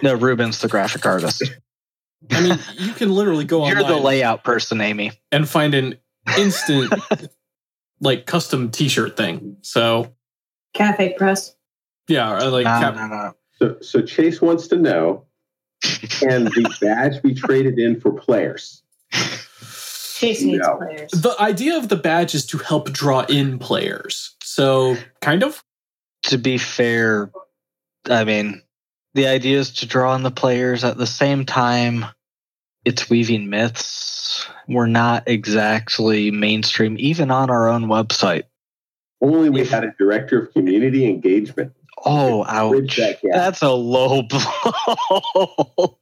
[0.03, 1.43] No, Ruben's the graphic artist.
[2.31, 5.13] I mean, you can literally go You're the layout person, Amy.
[5.31, 5.99] and find an
[6.39, 6.93] instant,
[8.01, 9.57] like, custom T-shirt thing.
[9.63, 10.15] So
[10.75, 11.55] CafePress.
[12.09, 13.33] yeah, or like No, cap- no, no.
[13.59, 15.27] So, so Chase wants to know
[15.83, 18.83] can the badge be traded in for players?
[19.13, 20.77] Chase needs No.
[20.77, 21.11] players.
[21.11, 24.35] the idea of the badge is to help draw in players.
[24.43, 25.63] So kind of.
[26.29, 27.31] To be fair,
[28.09, 28.63] I mean,
[29.15, 32.05] the idea is to draw on the players at the same time.
[32.85, 34.47] It's weaving myths.
[34.69, 38.45] We're not exactly mainstream, even on our own website.
[39.23, 41.73] Only we If- had a director of community engagement.
[42.05, 42.97] Oh, ouch.
[42.97, 43.21] that.
[43.23, 45.99] That's a low blow.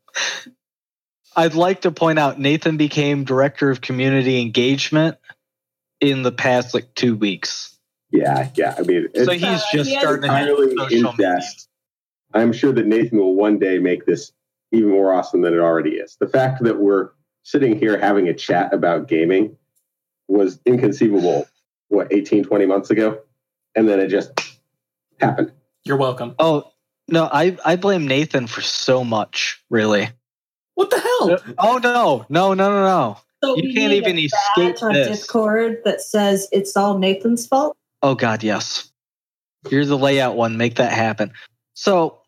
[1.37, 5.17] I'd like to point out Nathan became director of community engagement
[6.01, 7.79] in the past like two weeks.
[8.11, 8.75] Yeah, yeah.
[8.77, 11.41] I mean, So he's Uh, just he starting to entirely social in media.
[12.33, 12.43] Jest.
[12.43, 14.33] I'm sure that Nathan will one day make this
[14.73, 16.17] even more awesome than it already is.
[16.19, 17.11] The fact that we're
[17.43, 19.57] sitting here having a chat about gaming
[20.29, 21.47] was inconceivable,
[21.89, 23.19] what, 18, 20 months ago?
[23.75, 24.33] And then it just
[25.21, 25.53] happened.
[25.85, 26.35] You're welcome.
[26.39, 26.71] Oh
[27.09, 30.09] no, I, I blame Nathan for so much, really.
[30.75, 31.33] What the hell?
[31.33, 33.19] Uh, oh no, no, no, no, no.
[33.43, 35.09] So You can't need even a escape on this.
[35.09, 37.77] Discord that says it's all Nathan's fault.
[38.03, 38.93] Oh God, yes.
[39.71, 40.57] You're the layout one.
[40.57, 41.33] Make that happen.
[41.75, 42.22] So,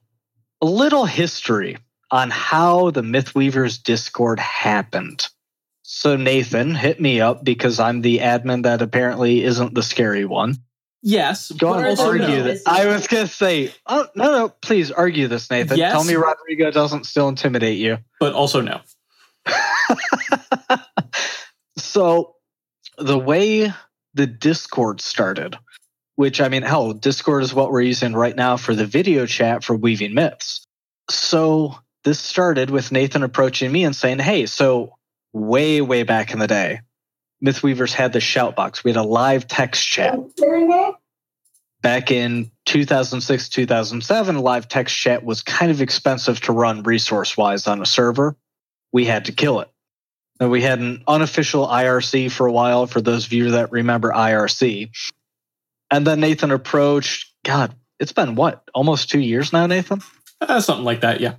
[0.64, 1.76] a little history
[2.10, 5.28] on how the Mythweavers Discord happened.
[5.82, 10.56] So Nathan hit me up because I'm the admin that apparently isn't the scary one.
[11.02, 11.52] Yes.
[11.52, 12.56] Go on, Where's the also argue no.
[12.66, 15.76] I was gonna say, oh no, no, please argue this, Nathan.
[15.76, 15.92] Yes.
[15.92, 17.98] Tell me Rodrigo doesn't still intimidate you.
[18.18, 18.80] But also no.
[21.76, 22.36] so
[22.96, 23.70] the way
[24.14, 25.58] the discord started
[26.16, 29.64] which i mean hell discord is what we're using right now for the video chat
[29.64, 30.66] for weaving myths.
[31.10, 34.96] So this started with nathan approaching me and saying hey so
[35.32, 36.80] way way back in the day
[37.44, 38.82] mythweavers had the shout box.
[38.82, 40.18] We had a live text chat.
[41.82, 47.66] Back in 2006 2007 live text chat was kind of expensive to run resource wise
[47.66, 48.36] on a server.
[48.92, 49.70] We had to kill it.
[50.40, 54.10] And we had an unofficial irc for a while for those of you that remember
[54.10, 54.90] irc
[55.94, 60.00] and then nathan approached god it's been what almost two years now nathan
[60.40, 61.20] Uh, something like that.
[61.20, 61.36] Yeah.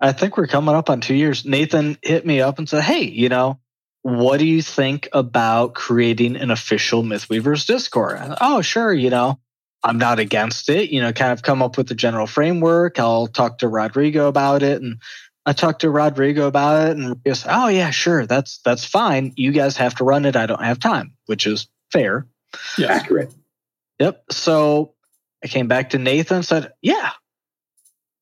[0.00, 1.44] I think we're coming up on two years.
[1.44, 3.60] Nathan hit me up and said, Hey, you know,
[4.02, 8.18] what do you think about creating an official Mythweavers Discord?
[8.18, 9.38] And, oh, sure, you know,
[9.84, 10.90] I'm not against it.
[10.90, 12.98] You know, kind of come up with the general framework.
[12.98, 14.82] I'll talk to Rodrigo about it.
[14.82, 15.00] And
[15.46, 19.34] I talked to Rodrigo about it and he goes, Oh yeah, sure, that's that's fine.
[19.36, 20.36] You guys have to run it.
[20.36, 22.26] I don't have time, which is fair.
[22.76, 23.02] Yes.
[23.02, 23.32] Accurate.
[23.98, 24.24] Yep.
[24.30, 24.94] So
[25.42, 27.10] I came back to Nathan and said, Yeah,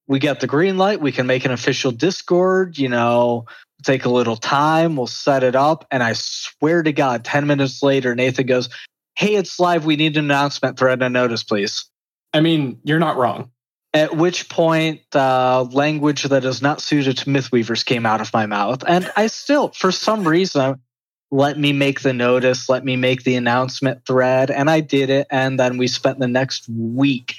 [0.06, 1.00] we got the green light.
[1.00, 3.46] We can make an official Discord, you know,
[3.82, 4.96] take a little time.
[4.96, 5.86] We'll set it up.
[5.90, 8.68] And I swear to God, 10 minutes later, Nathan goes,
[9.16, 9.86] Hey, it's live.
[9.86, 11.86] We need an announcement thread and notice, please.
[12.34, 13.50] I mean, you're not wrong.
[13.94, 18.44] At which point, uh, language that is not suited to Mythweavers came out of my
[18.44, 18.84] mouth.
[18.86, 20.82] And I still, for some reason,
[21.30, 24.50] let me make the notice, let me make the announcement thread.
[24.50, 25.26] And I did it.
[25.30, 27.36] And then we spent the next week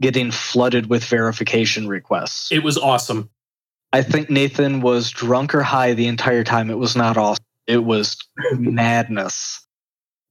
[0.00, 2.52] getting flooded with verification requests.
[2.52, 3.30] It was awesome.
[3.92, 6.70] I think Nathan was drunk or high the entire time.
[6.70, 7.44] It was not awesome.
[7.66, 8.16] It was
[8.52, 9.66] madness.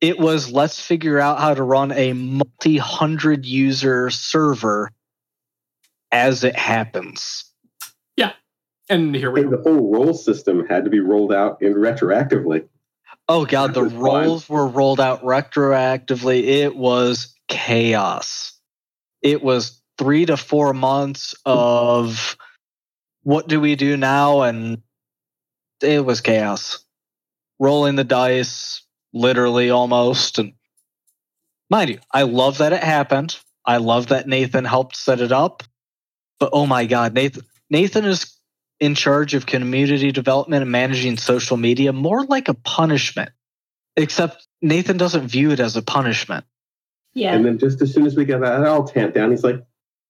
[0.01, 4.91] It was let's figure out how to run a multi hundred user server
[6.11, 7.45] as it happens.
[8.15, 8.33] Yeah.
[8.87, 12.67] And here we think the whole role system had to be rolled out in retroactively.
[13.27, 14.01] Oh god, the That was fun.
[14.01, 16.43] rolls were rolled out retroactively.
[16.43, 18.59] It was chaos.
[19.21, 22.37] It was three to four months of
[23.23, 24.43] what do we do now?
[24.43, 24.83] And
[25.81, 26.85] it was chaos.
[27.59, 30.37] Rolling the dice, literally almost.
[30.37, 30.53] And
[31.69, 33.37] mind you, I love that it happened.
[33.65, 35.63] I love that Nathan helped set it up.
[36.39, 38.34] But oh my god, Nathan Nathan is
[38.79, 43.31] in charge of community development and managing social media more like a punishment.
[43.95, 46.45] Except Nathan doesn't view it as a punishment.
[47.13, 47.33] Yeah.
[47.33, 49.63] And then just as soon as we get that all tamped down, he's like,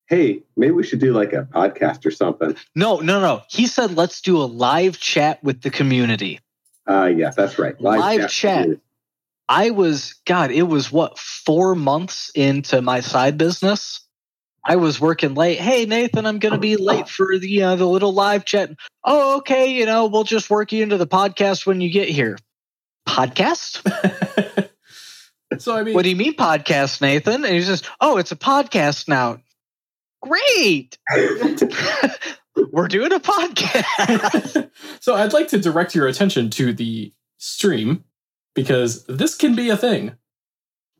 [0.07, 3.43] "Hey, maybe we should do like a podcast or something." No, no, no.
[3.47, 6.39] He said let's do a live chat with the community.
[6.87, 7.79] Uh, yeah, that's right.
[7.79, 8.79] Live chat.
[9.47, 14.01] I was, God, it was what, four months into my side business?
[14.65, 15.59] I was working late.
[15.59, 18.71] Hey, Nathan, I'm going to be late for the, uh, the little live chat.
[19.03, 19.67] Oh, okay.
[19.67, 22.37] You know, we'll just work you into the podcast when you get here.
[23.07, 23.81] Podcast?
[25.59, 27.45] so I mean, What do you mean podcast, Nathan?
[27.45, 29.37] And he says, Oh, it's a podcast now.
[30.23, 30.97] Great.
[32.71, 34.71] We're doing a podcast.
[34.99, 38.03] so I'd like to direct your attention to the stream
[38.55, 40.13] because this can be a thing.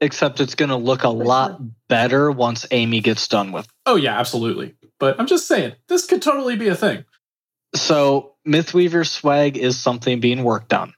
[0.01, 3.67] Except it's going to look a lot better once Amy gets done with.
[3.85, 4.75] Oh yeah, absolutely.
[4.99, 7.05] But I'm just saying, this could totally be a thing.
[7.75, 10.93] So, Mythweaver swag is something being worked on.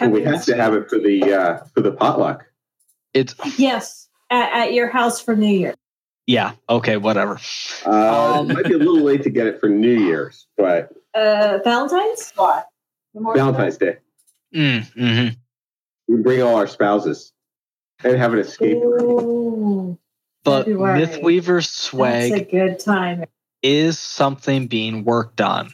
[0.00, 2.46] And we have to have it for the uh, for the potluck.
[3.12, 5.74] It's Yes, at, at your house for New Year.
[6.26, 7.38] yeah, okay, whatever.
[7.86, 10.90] Uh, Um, it might be a little late to get it for New Year's, but
[11.14, 12.32] Uh, Valentine's?
[12.34, 12.62] Why?
[13.14, 13.98] The more- Valentine's Day,
[14.54, 15.28] Mm, hmm
[16.08, 17.32] we bring all our spouses
[18.02, 18.78] and have an escape.
[18.78, 19.98] Ooh,
[20.42, 21.00] But February.
[21.00, 23.24] Mythweaver that's a good time.
[23.62, 25.70] is something being worked on.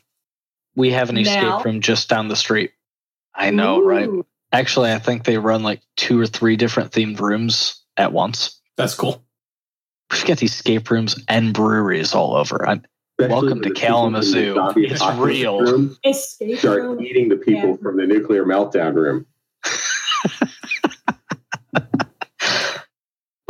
[0.74, 1.22] We have an Now?
[1.22, 2.72] escape room just down the street.
[3.34, 4.08] I know, right?
[4.52, 8.60] Actually, I think they run like two or three different themed rooms at once.
[8.76, 9.22] That's cool.
[10.10, 12.68] We've got these escape rooms and breweries all over.
[12.68, 12.82] I'm,
[13.18, 14.72] Especially Welcome to the people from the Kalamazoo.
[14.76, 15.60] It's real.
[15.60, 17.04] room Escape Start room.
[17.04, 17.76] eating the people Yeah.
[17.82, 19.26] from the nuclear meltdown room.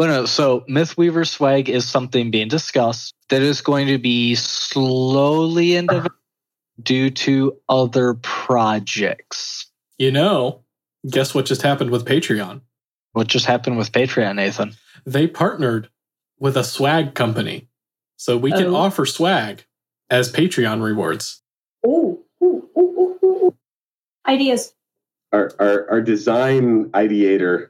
[0.00, 5.76] Well, no, so Mythweaver swag is something being discussed that is going to be slowly
[5.76, 6.82] in development ah.
[6.82, 9.70] due to other projects.
[9.98, 10.64] You know,
[11.10, 12.62] guess what just happened with Patreon?
[13.12, 14.72] What just happened with Patreon, Nathan?
[15.04, 15.90] They partnered
[16.38, 17.68] with a swag company.
[18.16, 18.76] So we can Oh.
[18.76, 19.66] offer swag
[20.08, 21.42] as Patreon rewards.
[21.86, 23.56] Ooh, ooh, ooh, ooh, ooh, ooh.
[24.26, 24.72] Ideas.
[25.30, 27.68] Our, our our design ideator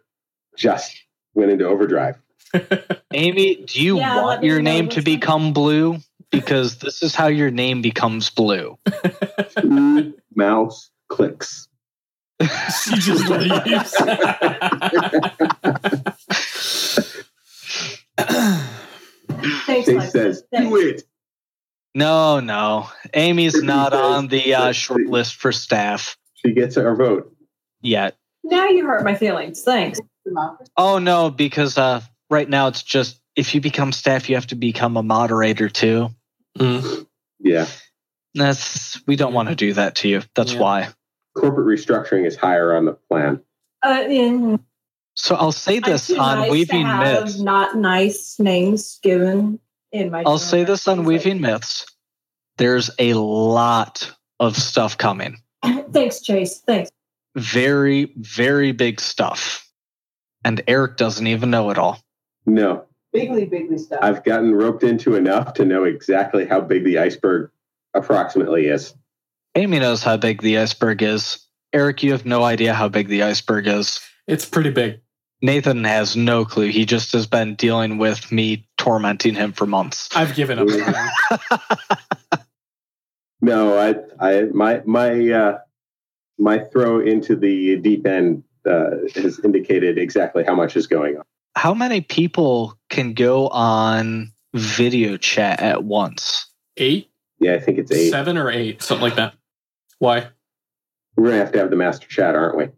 [0.57, 0.97] just
[1.35, 2.20] went into overdrive.
[3.13, 5.99] Amy, do you Yeah, want your know name to become blue?
[6.31, 8.79] Because this is how your name becomes blue.
[9.59, 11.67] Two mouse clicks.
[12.41, 13.95] she just leaves.
[19.67, 20.69] Thanks, She says, Thanks.
[20.69, 21.03] "Do it."
[21.95, 22.89] No, no.
[23.15, 27.33] Amy's If not says- on the uh, short list for staff She gets our vote.
[27.81, 28.17] yet.
[28.45, 29.63] Now you hurt my feelings.
[29.63, 30.01] Thanks.
[30.77, 32.01] Oh, no, because uh,
[32.31, 36.11] right now it's just if you become staff, you have to become a moderator too.
[36.59, 37.07] Mm.
[37.39, 37.67] Yeah,
[38.35, 40.23] That's we don't want to do that to you.
[40.35, 40.61] That's Yeah.
[40.61, 40.89] why.
[41.37, 43.41] corporate restructuring is higher on the plan.
[43.83, 44.61] Uh, in,
[45.15, 47.39] So I'll say I'm this too on nice to Weaving have Myths.
[47.41, 49.59] Not nice names given
[49.93, 50.23] in my.
[50.27, 51.87] I'll say this on general Weaving Myths.
[52.59, 55.39] There's a lot of stuff coming.
[55.93, 56.59] Thanks, Chase.
[56.67, 56.91] Thanks.
[57.37, 59.67] Very, very big stuff.
[60.45, 62.01] And Eric doesn't even know it all.
[62.47, 63.99] No, Bigly, bigly stuff.
[64.03, 67.51] I've gotten roped into enough to know exactly how big the iceberg
[67.93, 68.95] approximately is.
[69.57, 71.45] Amy knows how big the iceberg is.
[71.73, 74.01] Eric, you have no idea how big the iceberg is.
[74.29, 75.01] It's pretty big.
[75.43, 76.69] Nathan has no clue.
[76.69, 80.09] He just has been dealing with me tormenting him for months.
[80.15, 80.69] I've given up.
[83.43, 85.59] No, I, I, my, my, uh,
[86.39, 91.25] my throw into the deep end uh, has indicated exactly how much is going on.
[91.57, 96.47] How many people can go on video chat at once?
[96.77, 98.11] eight, Yeah, I think it's eight.
[98.11, 99.35] seven, or eight, something like that.
[99.99, 100.29] Why?
[101.17, 102.69] We're gonna have to have the master chat, aren't we?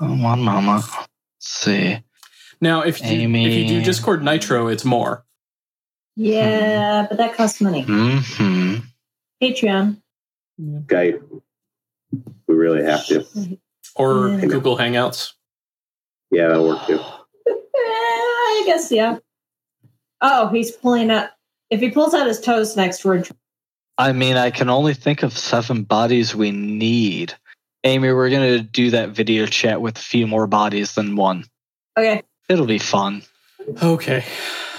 [0.00, 0.84] Oh, one moment.
[0.84, 1.08] Let's
[1.40, 2.02] see.
[2.60, 5.24] Now, if you, if you do Discord Nitro, it's more.
[6.16, 7.82] Yeah, but that costs money.
[7.82, 8.76] hmm
[9.42, 10.00] Patreon.
[10.84, 11.14] Okay,
[12.46, 13.58] we really have to.
[13.94, 14.46] Or Yeah.
[14.46, 15.32] Google Hangouts.
[16.30, 17.00] Yeah, that'll work too.
[18.46, 19.18] I guess yeah.
[20.20, 21.32] Oh, he's pulling up.
[21.70, 23.24] If he pulls out his toes next, we're.
[23.98, 27.34] I mean, I can only think of seven bodies we need.
[27.84, 31.44] Amy, we're going to do that video chat with a few more bodies than one.
[31.96, 32.22] Okay.
[32.48, 33.22] It'll be fun.
[33.82, 34.24] Okay.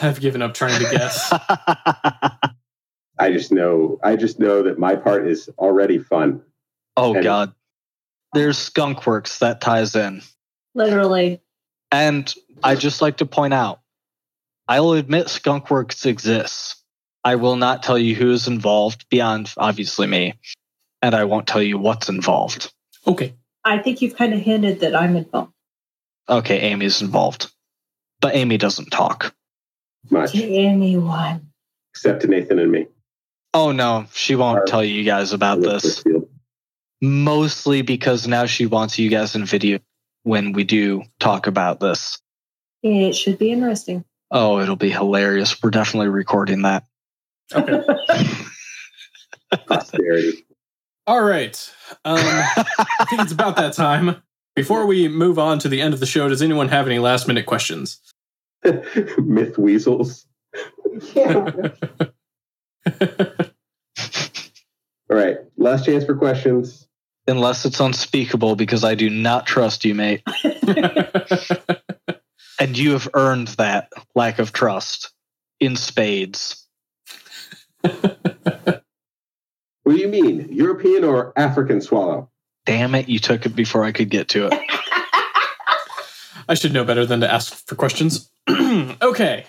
[0.01, 1.29] I've given up trying to guess.
[3.19, 6.41] I just know I just know that my part is already fun.
[6.95, 7.53] oh, And- God.
[8.33, 10.21] There's Skunkworks that ties in.
[10.75, 11.41] Literally.
[11.91, 12.33] And
[12.63, 13.79] I just like to point out,
[14.67, 16.83] I'll admit Skunkworks exists.
[17.23, 20.33] I will not tell you who is involved beyond obviously me,
[21.01, 22.71] and I won't tell you what's involved.
[23.05, 23.33] Okay.
[23.63, 25.51] I think you've kind of hinted that I'm involved.
[26.29, 27.51] Okay, Amy's involved,
[28.21, 29.33] but Amy doesn't talk.
[30.09, 30.33] Much.
[30.33, 31.51] To anyone.
[31.93, 32.87] Except to Nathan and me.
[33.53, 36.03] Oh no, she won't Our- tell you guys about this.
[37.01, 39.79] Mostly because now she wants you guys in video
[40.27, 42.19] when we do talk about this.
[42.83, 44.03] It should be interesting.
[44.29, 45.63] Oh, it'll be hilarious.
[45.63, 46.83] We're definitely recording that.
[47.55, 47.81] Okay.
[49.67, 50.45] Posterity.
[51.07, 51.73] All right.
[52.03, 54.21] Um, I think it's about that time.
[54.53, 57.29] Before we move on to the end of the show, does anyone have any last
[57.29, 58.01] minute questions?
[59.17, 60.25] Myth weasels.
[61.13, 61.51] Yeah.
[65.09, 65.37] All right.
[65.55, 66.86] Last chance for questions.
[67.27, 70.23] Unless it's unspeakable because I do not trust you, mate.
[72.59, 75.11] And you have earned that lack of trust
[75.59, 76.65] in spades.
[79.87, 80.49] What do you mean?
[80.51, 82.29] European or African swallow?
[82.65, 84.53] Damn it, you took it before I could get to it.
[86.49, 88.29] I should know better than to ask for questions.
[88.49, 89.45] okay.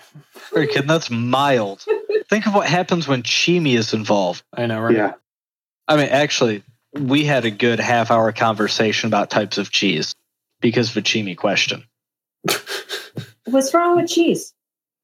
[0.55, 0.87] Are you kidding?
[0.87, 1.83] That's mild.
[2.29, 4.41] Think of what happens when Chimi is involved.
[4.53, 4.95] I know, right?
[4.95, 5.13] Yeah.
[5.89, 6.63] I mean, actually,
[6.93, 10.15] we had a good half hour conversation about types of cheese
[10.61, 11.83] because of a Chimi question.
[13.45, 14.53] What's wrong with cheese?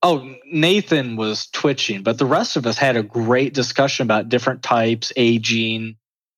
[0.03, 4.61] Oh, Nathan was twitching, but the rest of us had a great discussion about different
[4.61, 5.95] types, aging,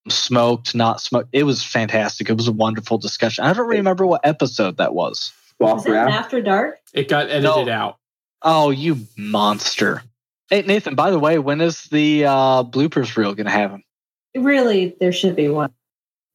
[0.07, 1.29] smoked, not smoked.
[1.33, 2.29] It was fantastic.
[2.29, 3.43] It was a wonderful discussion.
[3.43, 5.33] I don't remember what episode that was.
[5.57, 6.77] Sloth Is that after dark?
[6.93, 7.69] It got edited No.
[7.69, 7.97] out.
[8.41, 10.03] Oh, you monster.
[10.49, 13.83] Hey, Nathan, by the way, when is the uh, bloopers reel going to happen?
[14.35, 15.71] Really, there should be one.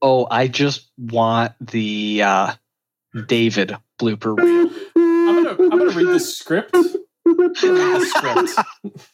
[0.01, 2.53] Oh, I just want the uh,
[3.27, 4.37] David blooper.
[4.97, 6.75] I'm gonna I'm gonna read the script.
[6.75, 9.07] I'm gonna read the script.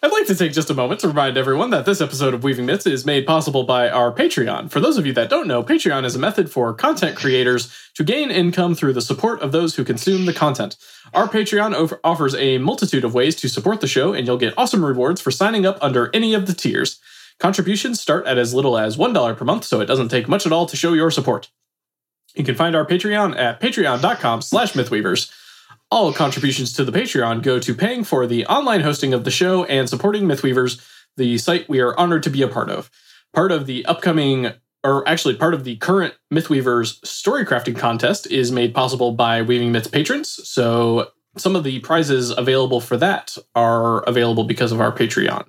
[0.00, 2.66] I'd like to take just a moment to remind everyone that this episode of Weaving
[2.66, 4.70] Myths is made possible by our Patreon.
[4.70, 8.04] For those of you that don't know, Patreon is a method for content creators to
[8.04, 10.76] gain income through the support of those who consume the content.
[11.14, 14.54] Our Patreon over- offers a multitude of ways to support the show, and you'll get
[14.56, 17.00] awesome rewards for signing up under any of the tiers.
[17.38, 20.52] Contributions start at as little as $1 per month, so it doesn't take much at
[20.52, 21.50] all to show your support.
[22.34, 25.30] You can find our Patreon at patreon.com slash mythweavers.
[25.90, 29.64] All contributions to the Patreon go to paying for the online hosting of the show
[29.64, 30.84] and supporting Mythweavers,
[31.16, 32.90] the site we are honored to be a part of.
[33.32, 34.52] Part of the upcoming,
[34.84, 39.72] or actually part of the current Mythweavers story crafting contest is made possible by Weaving
[39.72, 40.28] Myths patrons.
[40.46, 41.08] So
[41.38, 45.48] some of the prizes available for that are available because of our Patreon.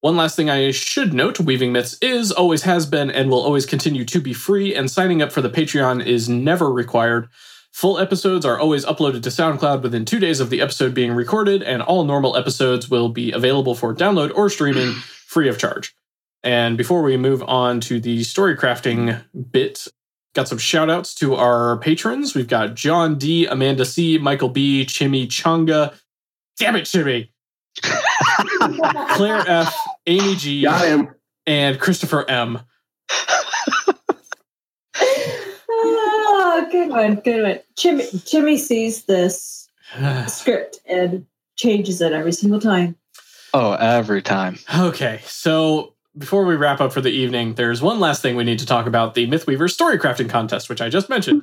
[0.00, 3.66] One last thing I should note Weaving Myths is, always has been, and will always
[3.66, 7.28] continue to be free, and signing up for the Patreon is never required.
[7.72, 11.62] Full episodes are always uploaded to SoundCloud within two days of the episode being recorded,
[11.62, 14.92] and all normal episodes will be available for download or streaming
[15.26, 15.94] free of charge.
[16.42, 19.22] And before we move on to the story crafting
[19.52, 19.86] bit,
[20.34, 22.34] got some shout outs to our patrons.
[22.34, 25.94] We've got John D, Amanda C, Michael B, Chimmy Changa.
[26.58, 27.28] Damn it, Chimmy!
[29.10, 29.74] Claire F,
[30.06, 31.14] Amy G, Got him.
[31.46, 32.60] and Christopher M.
[35.72, 37.60] Oh, good one, good one.
[37.76, 39.68] Jimmy, Jimmy sees this
[40.26, 42.96] script and changes it every single time.
[43.54, 44.58] Oh, every time.
[44.78, 48.58] Okay, so before we wrap up for the evening, there's one last thing we need
[48.58, 51.42] to talk about the Mythweaver story crafting contest, which I just mentioned.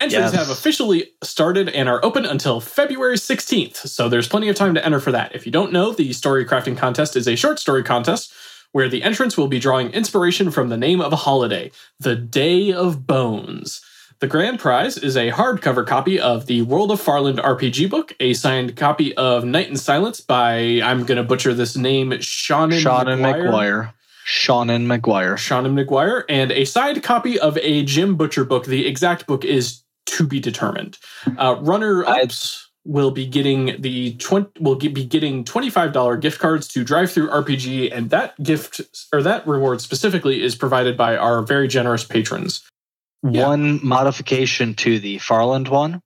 [0.00, 0.34] Entries Yes.
[0.34, 4.84] have officially started and are open until February 16th, so there's plenty of time to
[4.84, 5.34] enter for that.
[5.34, 8.32] If you don't know, the story crafting contest is a short story contest
[8.72, 12.72] where the entrants will be drawing inspiration from the name of a holiday, the Day
[12.72, 13.80] of Bones.
[14.18, 18.32] The grand prize is a hardcover copy of the World of Farland RPG book, a
[18.32, 23.20] signed copy of Night and Silence by, I'm going to butcher this name, Seanan Seanan
[23.20, 23.50] McGuire.
[23.50, 23.92] McGuire.
[24.26, 25.34] Seanan McGuire.
[25.34, 28.64] Seanan McGuire, and a signed copy of a Jim Butcher book.
[28.64, 30.96] The exact book is to be determined.
[31.36, 36.86] Uh, runner ups will be getting the 20, will be getting $25 gift cards to
[36.86, 38.80] DriveThruRPG, and that gift
[39.12, 42.66] or that reward specifically is provided by our very generous patrons.
[43.32, 43.48] Yeah.
[43.48, 46.02] One modification to the Farland one.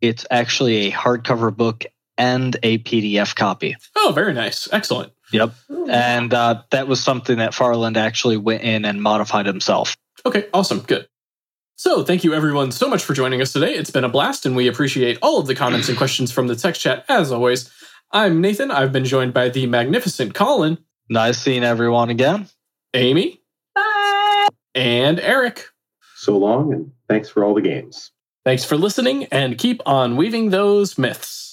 [0.00, 1.84] It's actually a hardcover book
[2.16, 3.76] and a PDF copy.
[3.96, 4.68] Oh, very nice.
[4.72, 5.12] Excellent.
[5.32, 5.54] Yep.
[5.88, 9.96] And uh, that was something that Farland actually went in and modified himself.
[10.24, 10.80] Okay, awesome.
[10.80, 11.08] Good.
[11.76, 13.74] So, thank you everyone so much for joining us today.
[13.74, 16.56] It's been a blast, and we appreciate all of the comments and questions from the
[16.56, 17.70] text chat as always.
[18.10, 18.70] I'm Nathan.
[18.72, 20.78] I've been joined by the magnificent Colin,
[21.08, 22.48] Nice seeing everyone again.
[22.94, 23.40] Amy,
[23.74, 24.48] Bye.
[24.74, 25.66] and Eric.
[26.28, 28.12] So long, and thanks for all the games.
[28.44, 31.47] Thanks for listening, and keep on weaving those myths.